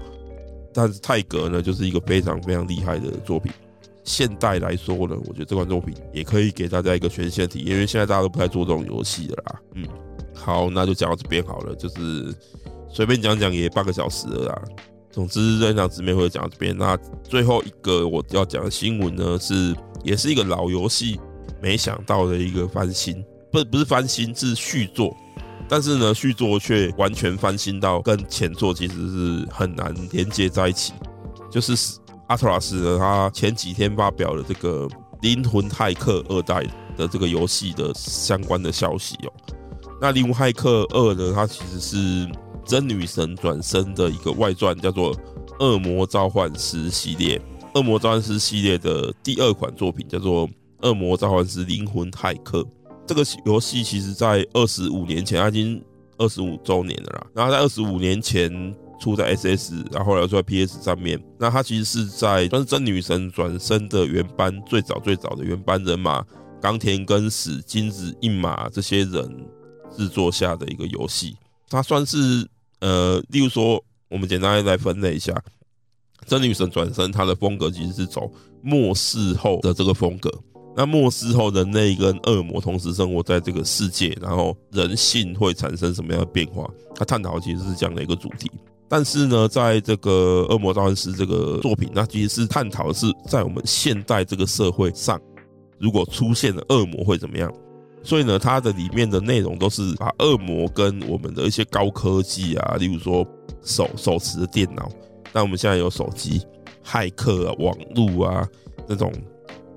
[0.73, 3.51] 但是泰格呢，就是一个非常非常厉害的作品。
[4.05, 9.61] 现代来说呢，我觉得这款作品也可以给大家一个全新的体验，因为现在大家都不太做这种游戏了啦。
[9.75, 9.85] 嗯，
[10.33, 12.33] 好，那就讲到这边好了，就是
[12.87, 14.61] 随便讲讲也半个小时了啦。
[15.19, 16.77] 总之，这场直面会讲到这边。
[16.77, 21.19] 那最后一个我要讲的新闻呢，是也是一个老游戏。
[21.61, 25.13] 没想到的一个翻新，不不是翻新，是续作，
[25.67, 30.93] 但是呢，续作却完全翻新到跟前作其实是很难连接在一起。
[31.51, 31.75] 就是
[32.29, 34.87] 阿特拉斯呢，他前几天发表了这个
[35.21, 36.55] 《灵魂骇客二代》
[36.95, 39.33] 的这个游戏的相关的消息哦。
[39.99, 42.29] 那《灵魂骇客二》呢，它其实是
[42.69, 45.13] 真女神转生的一个外传，叫做
[45.59, 47.37] 《恶魔召唤师》系列，
[47.73, 50.47] 《恶魔召唤师》系列的第二款作品叫做。
[50.87, 52.61] 《恶魔召唤师：灵魂骇客》
[53.05, 55.83] 这个游戏，其实在二十五年前，它已经
[56.17, 57.27] 二十五周年了啦。
[57.33, 61.21] 然后在二十五年前出在 SS，然后后来出在 PS 上面。
[61.37, 66.25] 那它其实是在算是真女神转生的原班最早最早的原班人马
[66.61, 69.45] 冈田根史、金子一马这些人
[69.93, 71.35] 制作下的一个游戏。
[71.69, 72.47] 它算是
[72.79, 75.33] 呃，例如说，我们简单来分类一下，
[76.25, 80.31] 真女神转生它的风格其实是走末世后的这个风格。
[80.75, 86.69] 那末世后，人类跟恶魔同时生活在这个世界，然后人性会产生什么样的变化？
[86.95, 88.49] 它探讨其实是这样的一个主题。
[88.87, 95.19] 但是呢，在这个《恶魔召唤师》这个作品，那其实是探讨的是在我们现代这个社会上，
[95.77, 97.53] 如果出现了恶魔会怎么样？
[98.01, 103.25] 所以呢，它的里面的内容都是把恶魔跟我们的一些高科技啊，例如说
[103.61, 104.89] 手手持的电脑，
[105.33, 106.41] 那我们现在有手机、
[106.83, 108.47] 骇客啊、网络啊
[108.87, 109.11] 那种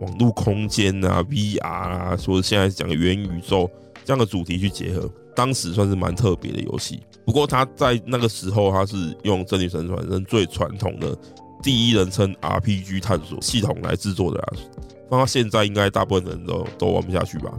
[0.01, 3.71] 网络空间啊、VR 啊，说现在讲元宇宙
[4.05, 7.01] 这样的主题去结合，当时算是蛮特别的游戏。
[7.27, 11.17] 不过他在那个时候，他是用真女神转生最传统的
[11.63, 14.49] 第一人称 RPG 探索系统来制作的啊，
[15.11, 17.53] 放到现在应该大部分人都都玩不下去吧。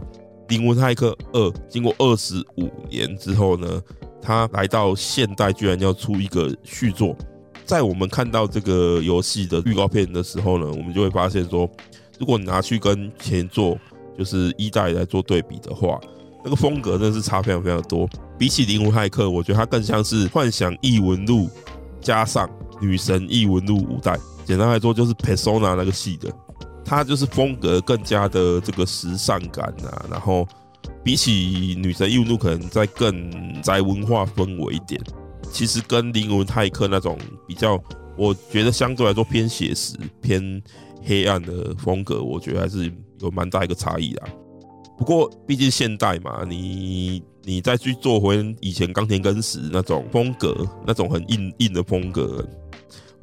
[0.48, 3.80] 灵魂骇客二经过二十五年之后呢，
[4.20, 7.16] 他来到现代，居然要出一个续作。
[7.64, 11.68] 在我们看到这个游戏的预告片的时候呢，我们就会发现说，
[12.18, 13.78] 如果你拿去跟前作
[14.18, 15.98] 就是一代来做对比的话，
[16.44, 18.06] 那个风格真的是差非常非常多。
[18.38, 21.46] 比起《灵魂骇客》，我觉得它更像是《幻想异闻录》
[22.02, 22.46] 加上
[22.80, 24.18] 《女神异闻录》五代。
[24.44, 26.30] 简单来说，就是 Persona 那个系的，
[26.84, 30.06] 它就是风格更加的这个时尚感啊。
[30.10, 30.46] 然后
[31.02, 35.00] 比起《女神异闻录》，可能再更宅文化氛围一点。
[35.50, 37.80] 其实跟《灵魂泰克》那种比较，
[38.16, 40.62] 我觉得相对来说偏写实、偏
[41.02, 44.22] 黑暗的风格，我觉得还是有蛮大一个差异的。
[44.96, 52.46] 不过，毕竟现代嘛，你你再去做回以前冈田根史那种风格，那种很硬硬的风格，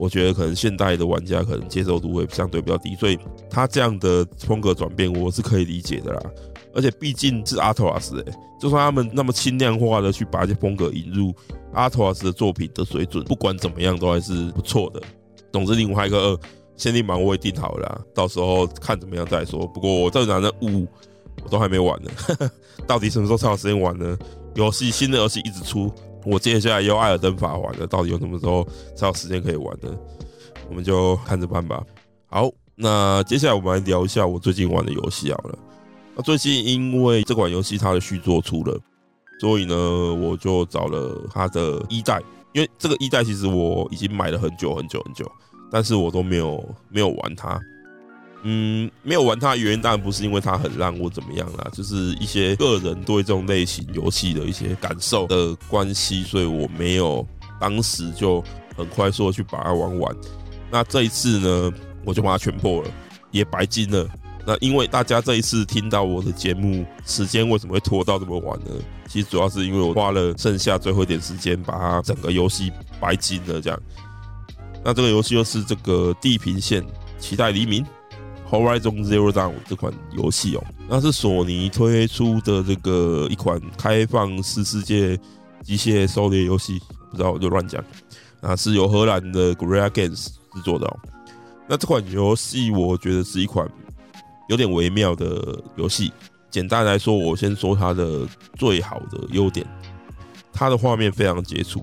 [0.01, 3.19] 我觉得可能现代的玩家可能接受度会相对比较低，所以
[3.51, 6.21] 他这样的风格转变，我是可以理解的啦。
[6.73, 11.31] 而且毕竟是阿托拉斯，哎，就算他们那么轻量化的去把这些风格引入
[11.73, 14.99] 阿托拉斯的作品的水准，不管怎么样都还是不错的。
[15.51, 16.39] 总之，灵魂骇客二
[16.75, 19.67] 限定版我也定好了啦，到时候看怎么样再说。
[19.67, 20.87] 不过我这男的五。
[21.43, 22.11] 我都还没玩呢，
[22.85, 24.15] 到底什么时候才有时间玩呢？
[24.53, 25.91] 游戏新的游戏一直出，
[26.25, 29.89] 我接下来又艾尔登法玩了，到底有什么时候才有时间可以玩呢？
[30.69, 31.83] 我们就看着办吧。
[32.27, 35.57] 好，那接下来我们来聊一下我最近玩的游戏好了。
[36.15, 38.79] 那最近因为这款游戏它的续作出了，
[39.39, 39.75] 所以呢，
[40.13, 42.21] 我就找了它的一代，
[42.53, 45.29] 因为这个一代其实我已经买了很久很久很久，
[45.71, 47.59] 但是我都没有没有玩它。
[48.43, 57.25] 嗯，没有玩它的原因当然不是因为它很烂或怎么样啦，就是一些个人对这种类型游戏的一些感受的关系，所以我没有
[57.59, 58.43] 当时就
[58.75, 60.15] 很快速的去把它玩完。
[60.71, 61.71] 那这一次呢，
[62.03, 62.89] 我就把它全破了，
[63.29, 64.07] 也白金了。
[64.43, 68.71] 那因为大家这一次听到我的节目时间为什么会拖到这么晚呢？
[69.07, 73.79] 其实主要是因为我花了剩下最后一点时间把它整个游戏白金了这样。
[74.83, 76.83] 那这个游戏又是这个《地平线：
[77.19, 77.83] 期待黎明》。
[78.51, 85.17] Horizon Zero Dawn 这款游戏哦，那是索尼推出的这个一款开放式世界
[85.63, 86.77] 机械狩猎游戏，
[87.09, 87.81] 不知道我就乱讲。
[88.41, 90.99] 啊，是由荷兰的 Guerrilla Games 制作的哦。
[91.65, 93.65] 那这款游戏我觉得是一款
[94.49, 96.11] 有点微妙的游戏。
[96.49, 99.65] 简单来说，我先说它的最好的优点，
[100.51, 101.81] 它的画面非常杰出，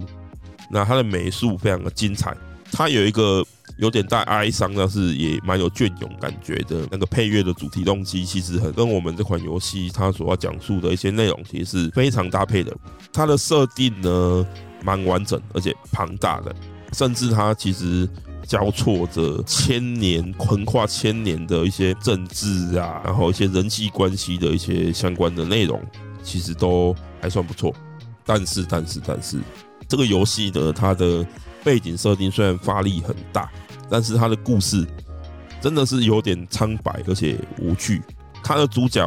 [0.71, 2.37] 那它的美术非常的精彩，
[2.71, 3.43] 它有一个。
[3.77, 12.75] 有点带哀伤，但是也蛮有隽永感觉的那个配乐的主题动机，其实很跟我们这款游戏它所要讲述的一些内容，其实是非常搭配的。
[13.13, 14.47] 它的设定呢，
[14.83, 16.55] 蛮完整而且庞大的，
[16.93, 18.09] 甚至它其实
[18.47, 25.81] 交错着千年、横跨千年的一些政治啊，然后一些人际关系的一些相关的内容，
[26.23, 27.75] 其实都还算不错。
[28.25, 29.39] 但是，但是，但是，
[29.89, 31.27] 这个游戏呢，它的
[31.65, 33.51] 背景设定虽然发力很大。
[33.91, 34.87] 但是它的故事
[35.63, 38.03] 真的是有点苍白，而且无趣。
[38.45, 39.03] 它的主角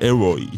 [0.00, 0.48] Aloy，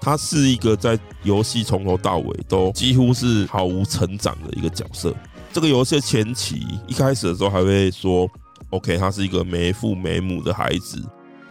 [0.00, 5.14] 他是一个在游戏从头到尾都几乎是毫无成长的一个角色。
[5.52, 8.26] 这个游戏前期一开始的时候还会说
[8.70, 11.02] ，OK，他是一个没父没母的孩子，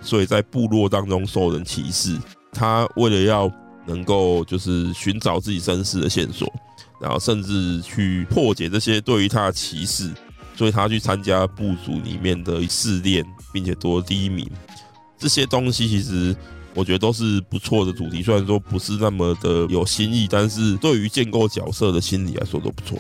[0.02, 2.18] 所以在部落当中受人歧视。
[2.52, 3.52] 他为了要
[3.86, 6.52] 能够就是寻找自己身世的线索，
[7.00, 10.12] 然后甚至去破解这些对于他的歧视。
[10.56, 13.24] 所以他去参加部族里面的试炼，
[13.54, 14.50] 并且夺第一名，
[15.16, 16.36] 这些东西其实
[16.74, 18.24] 我觉得都是不错的主题。
[18.24, 22.98] 虽然说不是那么的有新意，但是对于建构角色的心理来说都不错。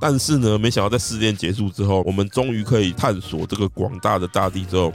[0.00, 4.92] 但是呢，没想到在试炼结束之后，我们终于可以探索这个广大的大地之后，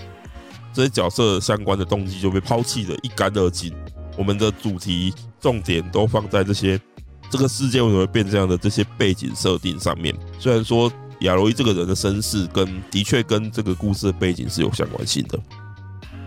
[0.72, 3.74] 这些角色相关的动机就被抛弃得一干二净。
[4.18, 6.80] 我们的主题重点都放在这些
[7.32, 10.14] 这个世界为什么会变这样的这些背景设定上面。
[10.38, 15.40] 虽然说亚罗伊这个人的身世跟的确跟这个故事的背景是有相关性的，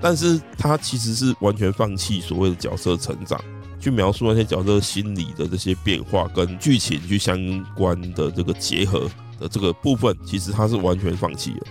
[0.00, 3.38] 但是他其实是完全放弃所谓的角色成长。
[3.80, 7.38] 去描述那些角色心理的这些变化，跟剧情去相
[7.74, 9.00] 关的这个结合
[9.38, 11.66] 的这个部分，其实他是完全放弃了。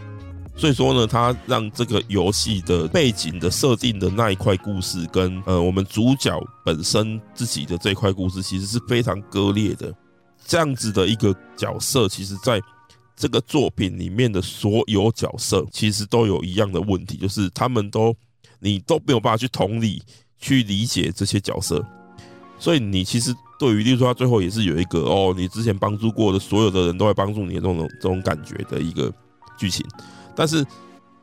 [0.56, 9.94] 所以说呢，他让这个游戏的背景的设定的那一块故事，跟呃我们主角本身自己的这块故事，其实是非常割裂的。
[10.46, 12.62] 这样子的一个角色，其实在
[13.16, 18.16] 这个作品里面的所有角色，其实都有一样的问题，就是他们都
[18.60, 20.04] 你都没有办法去同理、
[20.38, 21.84] 去理解这些角色。
[22.60, 29.12] 所以你其实对于，例如说他最后也是有一个哦，你之前帮助过的所有的人都会帮助你的这种这种感觉的一个
[29.58, 29.86] 剧情，
[30.36, 30.66] 但是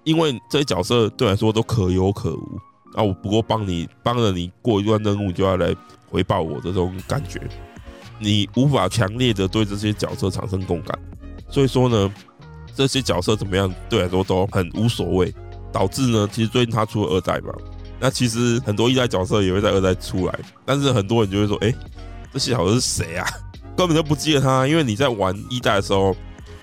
[0.04, 2.60] 因为这些角色对来说都可有可无
[2.94, 5.74] 啊，我不过帮你帮了你过一段任务，就要来
[6.08, 7.40] 回报我的这种感觉，
[8.18, 10.98] 你无法强烈的对这些角色产生共感，
[11.48, 12.12] 所以说呢，
[12.74, 15.32] 这些角色怎么样对来说都很无所谓，
[15.72, 17.52] 导致呢，其实最近他出了二代嘛。
[18.02, 21.70] 那其实很多一代角色也会在二代出来，但是很多人就会说：“哎，
[22.32, 23.28] 这些好像是谁啊？
[23.76, 26.16] 根本就不记得他。”因为你在玩一代的时候，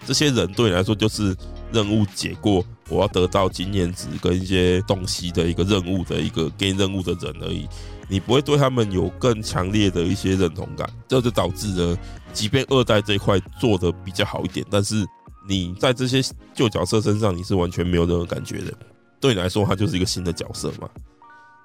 [0.03, 1.35] 这些人对你来说就是
[1.71, 7.67] 任务解过，我要得到经验值跟一些东西的一个任务的一个给任务的人而已。
[8.09, 11.97] 你不会对他们有更强烈的一些认同感，这就导致了，
[12.31, 15.05] 即便二代这一块做的比较好一点，但是
[15.47, 16.21] 你在这些
[16.53, 18.73] 旧角色身上你是完全没有任何感觉的。
[19.19, 20.87] 对你来说，他就是一个新的角色嘛。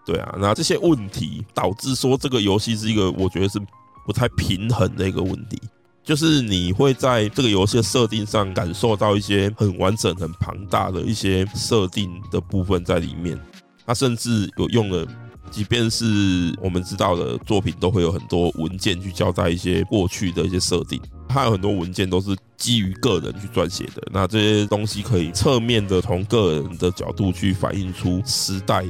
[0.04, 3.60] 对啊，那这些问题导致说这个游戏是一个我觉得是
[4.04, 5.62] 不太平衡的一个问题，
[6.04, 13.38] 就是你会在这个游戏的设定上感受到一些很完整、很庞大的一些设定的部分在里面。
[13.86, 15.06] 它甚至有用了，
[15.50, 21.00] 即便是我们知道的作品，都会有很多文件去交代一些过去的一些设定。
[21.28, 28.84] 它有很多文件都是基于个人去撰写的，那这些东西可以侧面的从个人的角度去反映出时代。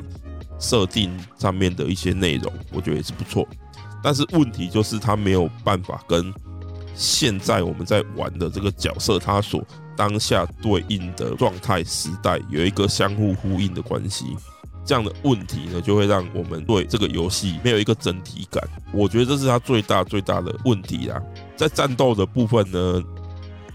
[0.58, 3.44] 设定上面的一些内容，我觉得也是不错，
[4.00, 6.32] 但是问题就是它没有办法跟
[6.94, 9.64] 现在我们在玩的这个角色，它所
[9.96, 14.36] 当下对应的状态时代有一个相互呼应的关系。
[14.84, 18.62] 这样的问题呢，就会让我们对这个游戏没有一个整体感。
[18.92, 21.22] 我觉得这是它最大最大的问题啦。
[21.54, 23.00] 在战斗的部分呢，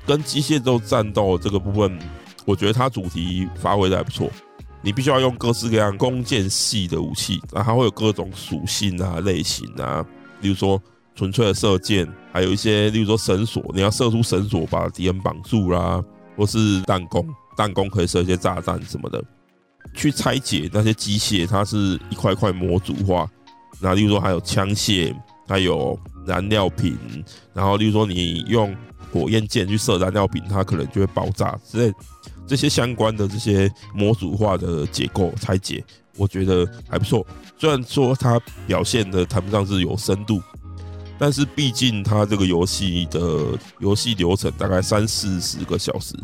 [0.06, 1.98] 跟机械斗战斗这个部分，
[2.44, 4.30] 我觉得它主题发挥的还不错。
[4.82, 10.06] 你必须要用各式各样弓箭系的武器，然后它会有各种属性啊、类型啊，
[10.42, 10.82] 比如说
[11.16, 12.06] 纯粹的射箭，
[12.38, 16.00] 还有一些例如说绳索，你要射出绳索把敌人绑住啦，
[16.36, 19.20] 或是弹弓，弹弓可以射一些炸弹什么的。
[19.96, 23.28] 去拆解那些机械，它是一块块模组化，
[23.82, 25.12] 那例如说还有枪械，
[25.48, 26.96] 还有燃料瓶，
[27.56, 28.72] 然后例如说你用
[29.12, 31.92] 火焰箭去射燃料瓶，它可能就会爆炸之类。
[32.46, 35.84] 这些相关的这些模组化的结构拆解，
[36.18, 37.26] 我觉得还不错。
[37.58, 40.40] 虽然说它表现的谈不上是有深度，
[41.18, 46.16] 但是毕竟它这个游戏的游戏流程大概三四十个小时，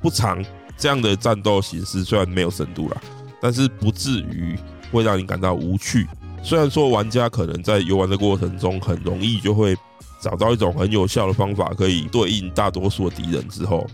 [0.00, 0.44] 不长。
[0.76, 3.00] 这样的战斗形式虽然没有深度啦，
[3.40, 4.58] 但是不至于
[4.90, 6.04] 会让你感到无趣。
[6.42, 9.76] 虽然说玩家可能在游玩的过程中很容易就会
[10.20, 13.86] 找到一种很有效的方法，可以对应大多数的敌人之后。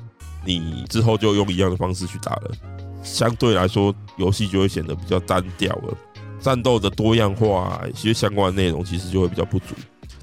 [0.43, 2.51] 你之后就用一样的方式去打了，
[3.03, 5.95] 相对来说游戏就会显得比较单调了。
[6.41, 9.75] 战斗的多样化，一些相关的内容其实就会比较不足。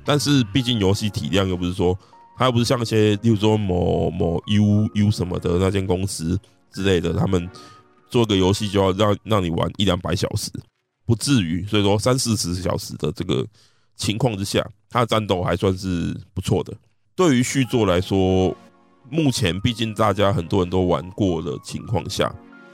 [0.08, 1.94] 但是毕竟游戏体量又不是说，
[2.38, 6.40] 它又不是像一些，例如说某某 U U 什么的那间公司
[6.72, 7.50] 之类的，他们
[8.10, 10.50] 做个游戏就要让让你玩一两百小时，
[11.06, 11.66] 不至于。
[11.66, 13.46] 所以说三四十小时的这个
[13.98, 16.74] 情况之下，它的战斗还算是不错的。
[17.14, 18.56] 对于续作来说。
[19.10, 22.30] 目前，毕竟大家很多人都玩过的情况下，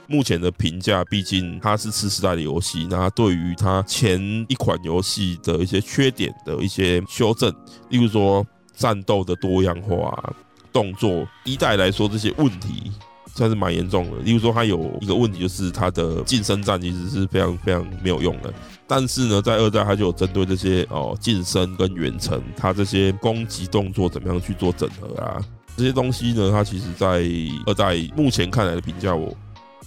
[0.08, 7.50] 目前的评价，毕竟它是次世代的游戏，那对于它前一款游戏的一些缺点的一些修正，
[7.90, 8.46] 例如说
[8.76, 10.34] 战斗的多样化、
[10.72, 12.92] 动作，一代来说这些问题
[13.36, 14.18] 算是蛮严重的。
[14.24, 18.54] 例如说，它有一个问题就是它的近身战其实是非常非常没有用的，
[18.86, 25.42] 但是呢，在二代它就有针对这些哦近身跟远程，它这些攻击动作怎么样去做整合啊。
[25.76, 27.24] 这些东西呢，它其实，在
[27.66, 29.36] 二代目前看来的评价，我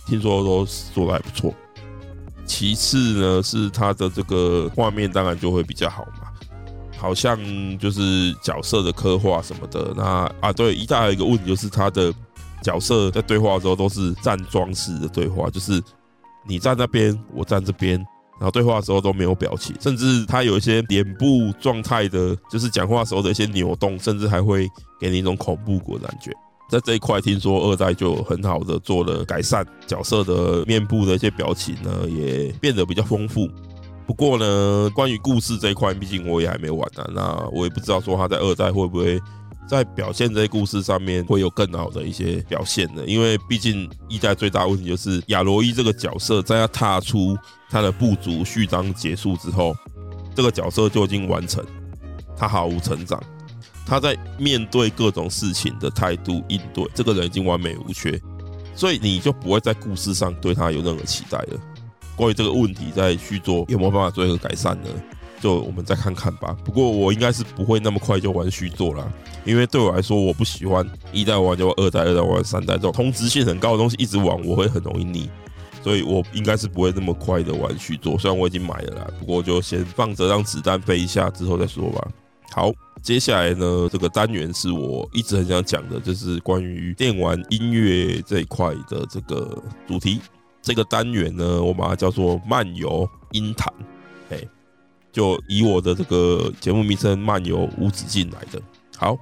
[0.07, 1.53] 听说都做的还不错。
[2.45, 6.33] 其次呢，是它的这个画面当然就会比较好嘛。
[6.99, 7.39] 好像
[7.79, 9.93] 就是角色的刻画什么的。
[9.95, 12.13] 那啊，对，一大有一个问题就是他的
[12.63, 15.81] 角色在对话的时候都是站桩式的对话，就是
[16.49, 17.99] 你站那边，我站这边，
[18.41, 24.67] 然后对话的时候都没有表情，甚至他有一些脸部状态的，就是讲话时候的一些扭动，甚至还会
[24.99, 26.33] 给你一种恐怖谷的感觉。
[26.69, 33.49] 在这一块，听说二代就很好的做了改善，角色的面部的一些表情呢，也变得比较丰富。
[34.07, 39.21] 不过呢，关于故事这一块，毕竟我也还没玩呢、啊，那我也不知道说他在二代会不会
[39.69, 43.05] 在表现这些故事上面会有更好的一些表现呢？
[43.07, 47.37] 因为毕竟一代最大问题就是亚罗伊这个角色，在他踏出
[47.69, 49.75] 他的部族序章结束之后，
[50.35, 51.65] 这个角色就已经完成，
[52.37, 53.21] 他毫无成长。
[53.87, 58.21] 他在面对各种事情的态度应对，这个人已经完美无缺，
[58.75, 61.61] 所以你就不会在故事上对他有任何期待了。
[62.17, 64.89] 关于这个问题，在续作有没有办法做一个改善呢？
[65.41, 66.57] 就我们再看看吧。
[66.65, 69.07] 不过我应该是不会那么快就玩续作啦，
[69.45, 75.31] 因为对我来说，我不喜欢一代玩就二代，二代玩三代这种同质性很高的东西一直玩，我会很容易腻。
[75.85, 82.09] 所以我应该是不会那么快的玩续作，虽然我已经买了啦，不过就先放着让子弹飞一下之后再说吧。
[82.51, 82.73] 好。
[83.07, 90.21] 接下来呢，这个单元是我一直很想讲的，就是关于电玩音乐这一块的这个主题。
[90.61, 93.73] 这个单元呢，我把它叫做“漫游音坛”，
[94.31, 94.43] 哎，
[95.13, 98.61] 就以我的这个节目名称“漫游无止境”来的。
[98.97, 99.17] 好，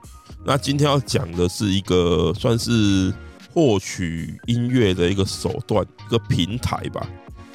[0.46, 3.12] 那今天要讲的是一个算是
[3.52, 7.06] 获取音乐的一个手段，一个平台吧。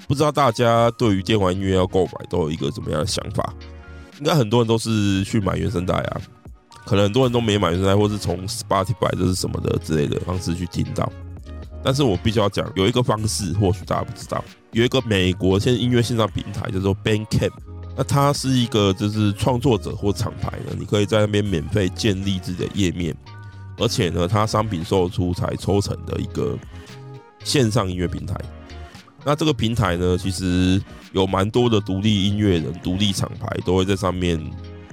[0.08, 3.52] 不知道大家对于电玩音乐要购买都有一个怎么样的想法？
[4.20, 6.22] 应该很多人都是去买原声带啊，
[6.86, 11.12] 可能很多人都没买原声带，或是从 Spotify 这是什么的之类的方式去听到。
[11.82, 14.44] 但是我必须要讲，有一个方式，或许大家不知道，
[14.74, 17.54] 有一个美国现在音乐线上平台叫做 Bandcamp，
[17.96, 23.16] 那它是一个就是创作者或厂牌呢，你可以在那边免费建立自己的页面，
[23.78, 26.58] 而且呢，它商品售出才抽成的一个
[27.46, 28.36] 线上音乐平台。
[29.26, 34.40] 那这个平台呢，其实有蛮多的独立音乐人、独立厂牌都会在上面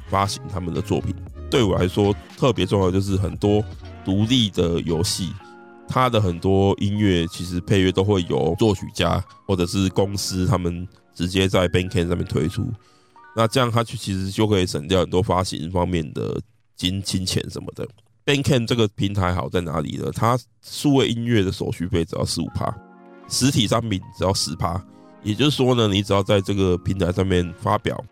[0.09, 1.15] 发行他们的作品。
[1.49, 3.65] 对我来说，特别重要就是很多
[4.05, 5.33] 独立的游戏，
[5.89, 12.69] 它的很多音乐其实配乐都会由作曲家或者是公司他们直接在 Bandcamp 上面推出。
[13.37, 16.41] 那这样它其实就可以省掉很多发行方面的
[16.75, 17.87] 金金钱什么的。
[18.25, 20.11] Bandcamp 这个平台好在哪里呢？
[20.13, 22.77] 它数位音乐的手续费只要十五趴。
[23.29, 24.81] 实体商品只要十趴，
[25.23, 28.03] 也就是说呢，你只要在这个平台上面发表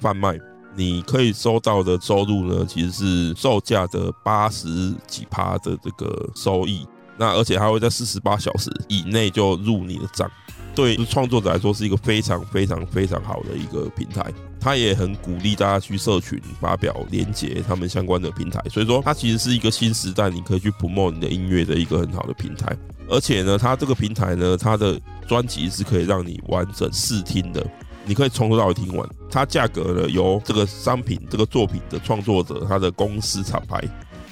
[0.00, 0.38] 贩卖，
[0.74, 6.86] 你可以收到的收入呢，其实是售价的八十几趴的这个收益。
[7.18, 10.28] 那而且还会在四十八小时以内就入你的账。
[10.74, 14.24] 对创作者来说，是一个非常非常非常好的一个平台。
[14.60, 18.62] 他也很鼓励大家去社群发表连接他们相关的平台。
[18.70, 22.76] 所以说，它其实是一个新时代，你可以去 promote 你的音乐的一个很好的平台。
[23.08, 27.66] 而且呢，它这个平台呢，它的专辑是可以让你完整试听的，
[28.04, 29.08] 你可以从头到尾听完。
[29.28, 33.82] 它价格呢，由这个商品、这个作品的创作者、他的公司厂牌，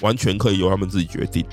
[0.00, 1.44] 完全可以由他们自己决定。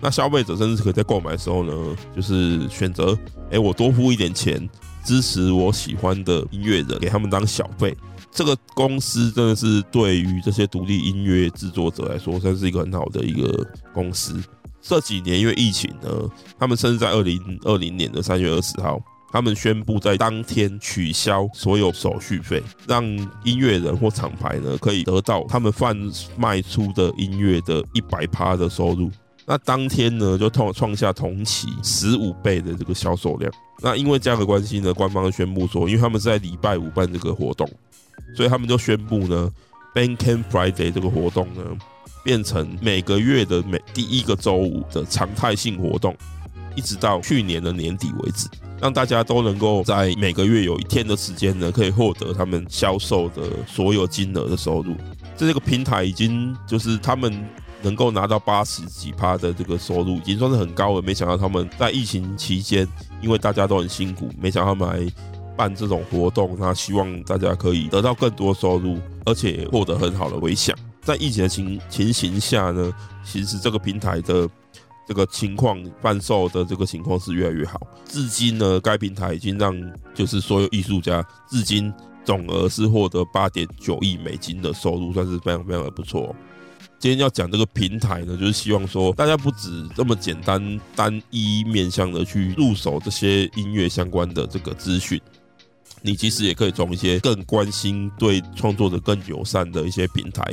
[0.00, 3.18] 那消费者甚至可以在购买的时候呢，就是选择，
[3.50, 4.68] 哎，我多付一点钱，
[5.04, 7.96] 支持我喜欢的音乐人，给他们当小费。
[8.30, 14.40] 这个公司真的是对于这些独立音乐制作者来说，算是一个很好的一个公司。
[14.80, 16.08] 这几年因为疫情呢，
[16.58, 19.00] 他们甚至在二零二零年的三月二十号，
[19.32, 23.04] 他们宣布在当天取消所有手续费，让
[23.44, 25.96] 音乐人或厂牌呢可以得到他们贩
[26.36, 29.10] 卖出的音乐的一百趴的收入。
[29.48, 33.50] 那当天呢就创创下同期十五倍的这个销售量。
[33.80, 37.68] 那因为这样的关系呢，官方宣布说，因为他们是在礼拜五办这个活动，
[38.36, 39.50] 所以他们就宣布呢
[39.94, 41.62] ，Bank Can Friday 这个活动呢。
[42.24, 46.14] 变成每个月的每第一个周五的常态性活动，
[46.74, 48.46] 一直到去年的年底为止，
[48.82, 54.94] 让大家都能够在每个月有一天的时间呢，可以获得他们销售的所有金额的收入。
[55.38, 57.32] 这个平台已经就是他们
[57.82, 61.02] 能够拿到八十几趴的这个收入，已经算是很高了。
[61.02, 62.86] 没想到他们在疫情期间，
[63.22, 65.12] 因为大家都很辛苦，没想到他们还
[65.56, 70.76] 办这种活动，那希望大家可以得到更多收入，而且获得很好的回响。
[71.00, 72.92] 在疫情的情情形下呢，
[73.24, 74.48] 其实这个平台的
[75.06, 77.80] 这个情况贩售的这个情况是越来越好。
[78.04, 79.74] 至今呢，该平台已经让
[80.14, 81.92] 就是所有艺术家至今
[82.24, 86.34] 总额是获得八点九亿美金的收入，算是非常非常的不错。
[86.98, 95.20] 今天要讲这个平台呢，就是希望说大家不止这么简单单一面向的去入手这些音乐相关的这个资讯。
[96.02, 100.44] 你其实也可以从一些更关心、对创作者更友善的一些平台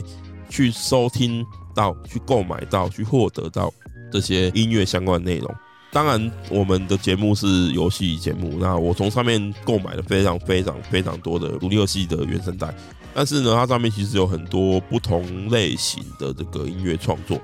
[0.49, 3.73] 去收听到、去购买到、去获得到
[4.11, 5.53] 这些音乐相关内容。
[5.91, 12.75] 当然，我们的节目是游戏节目，那我从上面购买了非常非常非常多的独立游戏的原声带，
[13.15, 17.39] 但是呢，它上面其实有很多不同类型的这个音乐创作，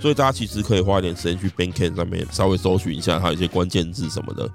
[0.00, 4.50] 所以大家其实可以花一点时间去 Bandcamp 上面稍微搜寻一下它有一些关键字什么的，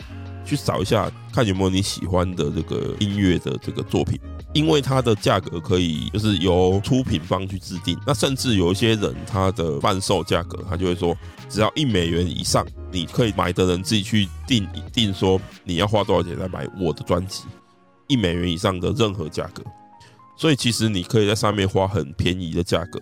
[0.45, 4.20] 去找一下看有没有你喜欢的这个音乐的这个作品。
[4.53, 11.15] 因为它的价格可以就是由出品方去制定，那甚至有一些人他的贩售价格，他就会说
[11.47, 17.43] 只要一美元以上，你可以买的人自己去定定说你要花多少钱来买我的专辑，
[18.07, 19.61] 一美元以上的任何价格，
[20.38, 23.02] 所以其实你可以在上面花很便宜的价格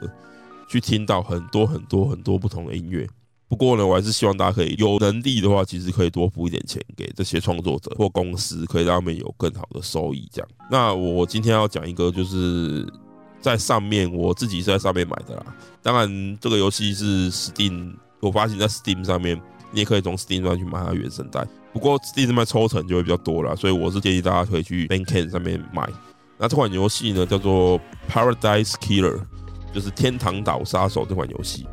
[0.67, 3.07] 去听到很多很多很多不同的音乐。
[3.47, 10.27] 不过呢，我还是希望大家可以有能力的话，其实可以多付一点钱给这些创作者或公司，可以让他们有更好的收益。
[10.33, 12.91] 这样，那我今天要讲一个，就是
[13.39, 15.45] 在上面我自己是在上面买的啦。
[15.83, 19.39] 当然，这个游戏是 Steam，我发行在 Steam 上面，
[19.71, 21.45] 你也可以从 Steam 上去买它原声带。
[21.71, 25.87] 不过 Steam 上面抽成就会比较多了，所以我是建议大家可以去 Bandcamp 上面买。
[26.37, 27.79] 那这款游戏呢，叫做
[28.09, 29.19] Paradise Killer，
[29.73, 31.65] 就是天堂岛杀手这款游戏。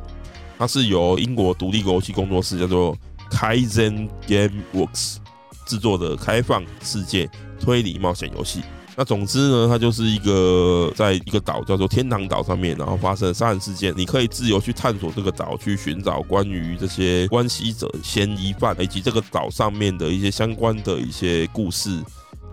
[0.57, 2.95] 它是由英国独立游戏工作室叫做
[3.29, 5.17] Kaizen Gameworks
[5.65, 8.61] 制作的开放世界推理冒险游戏。
[8.95, 13.91] 那总之呢，它就是一个在一个岛叫做天堂岛上面，然后发生杀人事件。
[13.97, 21.99] 你可以自由去探索这个岛，去寻找关于这些关系者、嫌疑犯以及这个岛上面的一些相关的一些故事，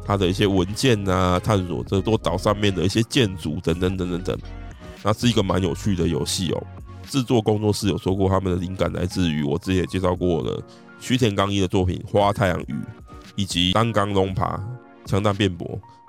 [0.05, 4.39] 它的一些文件啊，探索这座岛上面的一些建筑等等等等等。
[5.03, 6.63] 那是一个蛮有趣的游戏哦。
[7.09, 10.63] 制作工作室有说过，他们的灵感来自于我之前也介绍过的
[11.01, 12.73] 须田刚一的作品《花太阳雨》，
[13.35, 14.63] 以及《单刚龙爬
[15.07, 15.67] 枪弹辩驳》。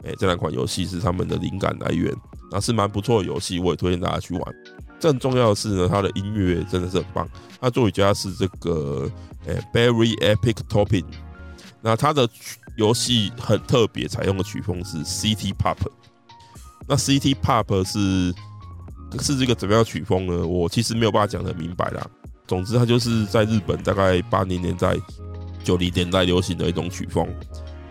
[0.08, 2.12] 哎，这两款游戏是他们的灵感来源，
[2.52, 4.56] 那是蛮不错的游戏，我也推荐大家去玩。
[5.00, 7.28] 更重要的是呢，它的音乐真的是很棒。
[7.60, 9.10] 它作曲家是这个
[9.48, 11.06] 哎 Barry Epic Taupin，
[11.82, 15.78] 那它的曲游戏很特别，采用的曲风是 C T Pop。
[16.88, 18.34] 那 C T Pop 是。
[19.20, 20.48] 是这个怎么样曲风呢？
[20.48, 22.02] 我其实没有办法讲得明白啦。
[22.48, 24.96] 总之，它就是在日本大概八零年代、
[25.66, 27.28] 九零年代流行的一种曲风。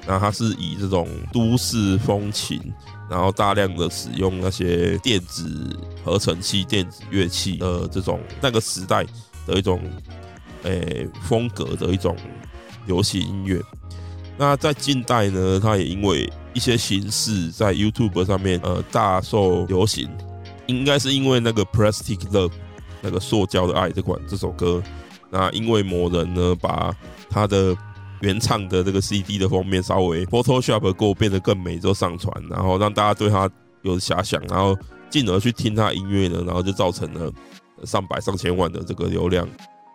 [0.07, 2.73] 那它是以这种都市风情，
[3.11, 9.05] 然后大量的使用那些电子合成器、电子乐器的这种那个时代
[9.47, 9.79] 的一种
[10.63, 12.17] 诶、风格的一种
[12.87, 13.63] 流行音乐。
[14.41, 20.09] 那在近代呢，它也因为一些形式在 YouTube 上面呃大受流行。
[20.67, 22.53] 应该是因为那个 Plastic Love，
[23.03, 24.83] 那个塑胶的爱这款这首歌，
[25.29, 26.91] 那因为某人呢把
[27.29, 27.77] 他的
[28.21, 33.51] 原唱的这个 CD 的封面稍微 Photoshop 过变得更美之后上传，然后让大家对他
[33.83, 34.75] 有遐想，然后
[35.11, 37.31] 进而去听他音乐呢，然后就造成了
[37.85, 39.47] 上百上千万的这个流量，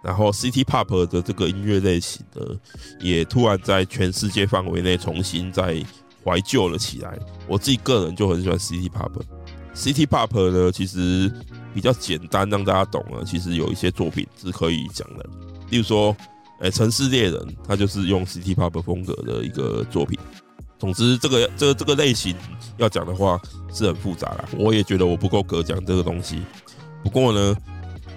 [0.06, 2.42] 然后 City Pop 的这个音乐类型呢，
[3.00, 5.84] 也突然在全世界范围内重新再
[6.24, 7.18] 怀旧了起来。
[7.48, 9.12] 我自己个人就很喜欢 City Pop。
[9.74, 11.32] City Pop 呢，其实
[11.74, 13.26] 比较简单，让大家懂了。
[13.26, 15.26] 其实有一些作品是可以讲的，
[15.72, 16.16] 例如说，
[16.60, 20.20] 诶，城市猎人，它就是用 City Pop 风格的一个作品。
[20.78, 22.36] 总之，这个这个这个类型
[22.78, 23.42] 要讲的话
[23.74, 24.46] 是很复杂啦。
[24.56, 26.44] 我也觉得我不够格讲这个东西。
[27.04, 27.56] 不过呢，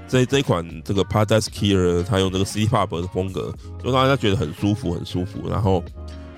[0.08, 5.48] 这这一款这个 Paradise Killer，它用这个 City Pop 的风格，就让大家觉得很舒服，很舒服。
[5.48, 5.84] 然后。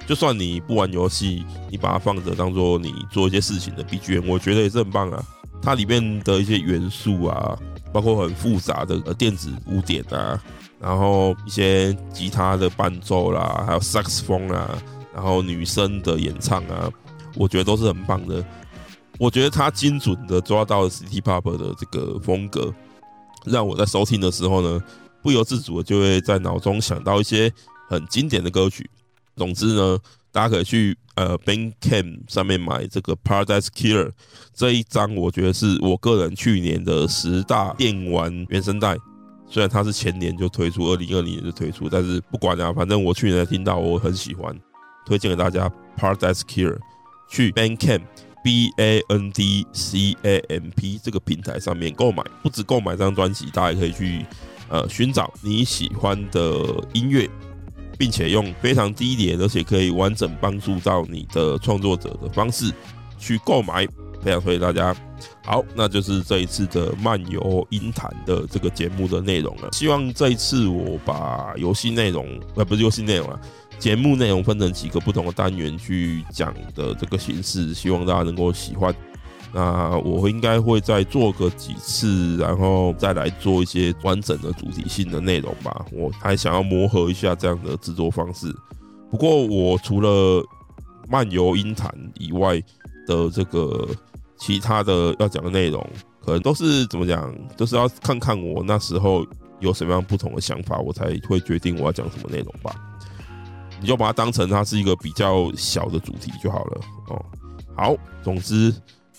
[0.07, 5.25] 就算你不玩游戏，你把它放着当做你做一些事情的 BGM，我觉得也是很棒啊。
[5.63, 7.57] 它里面的一些元素啊，
[7.93, 10.43] 包括很复杂的电子污点啊，
[10.81, 14.77] 然后一些吉他的伴奏啦，还有萨克斯风啊，
[15.15, 16.91] 然后女生的演唱啊，
[17.37, 18.45] 我觉得都是很棒的。
[19.17, 22.75] 我觉得它精准的抓到了 City Pop 的这个风格，
[23.45, 24.83] 让我在收听的时候呢，
[25.23, 27.53] 不由自主的就会在脑中想到一些
[27.89, 28.89] 很经典的歌曲。
[29.37, 29.99] 总之呢，
[30.33, 34.11] 大家可以去呃 Bandcamp 上面买这个 Paradise Killer
[34.53, 38.97] 这一张，我觉得是我个人去年的十大电玩原声带。
[39.49, 44.57] 虽然它是前年就推出，二零二零年就推出，但是不管啊，反正我去年听到，我很喜欢，
[45.05, 46.79] 推荐给大家 Paradise Killer。
[47.29, 48.03] 去 Bandcamp
[48.43, 54.25] B A N D C A M P 这个平台上面购买，不止购买这张专辑，大家可以去
[54.69, 57.29] 呃寻找你喜欢的音乐。
[57.99, 62.73] 并且用非常低廉，而且可以完整帮助到你的创作者的方式
[63.19, 63.87] 去购买，
[64.23, 64.97] 非常推荐大家。
[65.45, 69.69] 好，那就是这一次的漫游音坛的这个节目的内容了。
[69.73, 73.39] 希望这一次我把游戏内容，呃，不是游戏内容啊，
[73.81, 78.95] 节目内容分成几个不同的单元去讲的这个形式，希望大家能够喜欢。
[79.53, 85.85] 那我应该会再做个几次，然后再来做一些完整的主题性的内容吧。
[85.91, 88.55] 我还想要磨合一下这样的制作方式。
[89.11, 90.45] 不过我除了
[91.09, 92.63] 漫游音坛以外
[93.09, 93.89] 的这个
[94.39, 95.85] 其他的要讲的内容，
[96.25, 99.27] 可能都是怎么讲，都是要看看我那时候
[99.59, 102.73] 有什么样不同的想法，我才会决定我要讲什么内容吧。
[103.81, 107.25] 你就把它当成它是一个比较小的主题就好了哦。
[107.77, 108.75] 好，总之。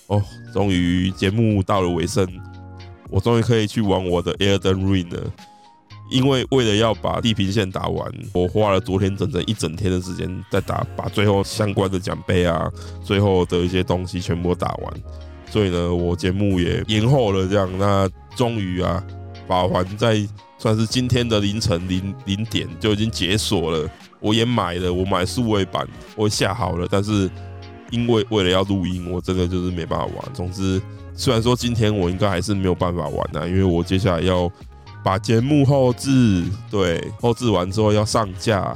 [0.07, 2.27] 哦，终于节目到了尾声，
[3.09, 5.21] 我终于可以去玩我的 Elden Ring 了。
[6.09, 12.69] 因为为了要把地平线打完，我花了昨天整整一整天的时间在打，把最后相关的奖杯啊，
[13.01, 14.93] 最后的一些东西全部打完。
[15.49, 17.69] 所以呢，我节目也延后了这样。
[17.77, 19.01] 那终于啊，
[19.47, 23.89] 把环在算是今天的凌晨零零点就已经解锁了。
[24.21, 27.29] 我也买了，我买数位版，我下好了，但是。
[27.91, 30.33] 因为为了要录音，我真的就是没办法玩。
[30.33, 30.81] 总之，
[31.13, 34.49] 虽然说今天我应该还是没有办法玩的，因为我接下来要
[35.03, 38.73] 把节目后置，对，后置完之后要上架，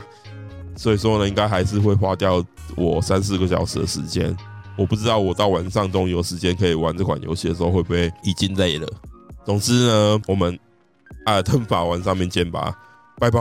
[0.75, 2.43] 所以说呢，应该还是会花掉
[2.75, 4.35] 我三四个小时的时间。
[4.75, 8.85] 我不知道我到晚上终于有时间可以玩这款游戏的时候，会不会已经累了。
[9.45, 10.59] 总之呢，我们
[11.23, 12.77] 艾尔登法玩上面见吧，
[13.17, 13.39] 拜拜。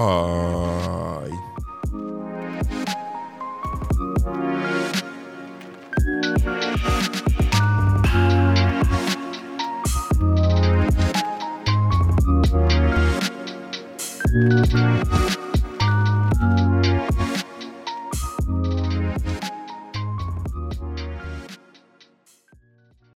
[14.35, 15.24] 嗯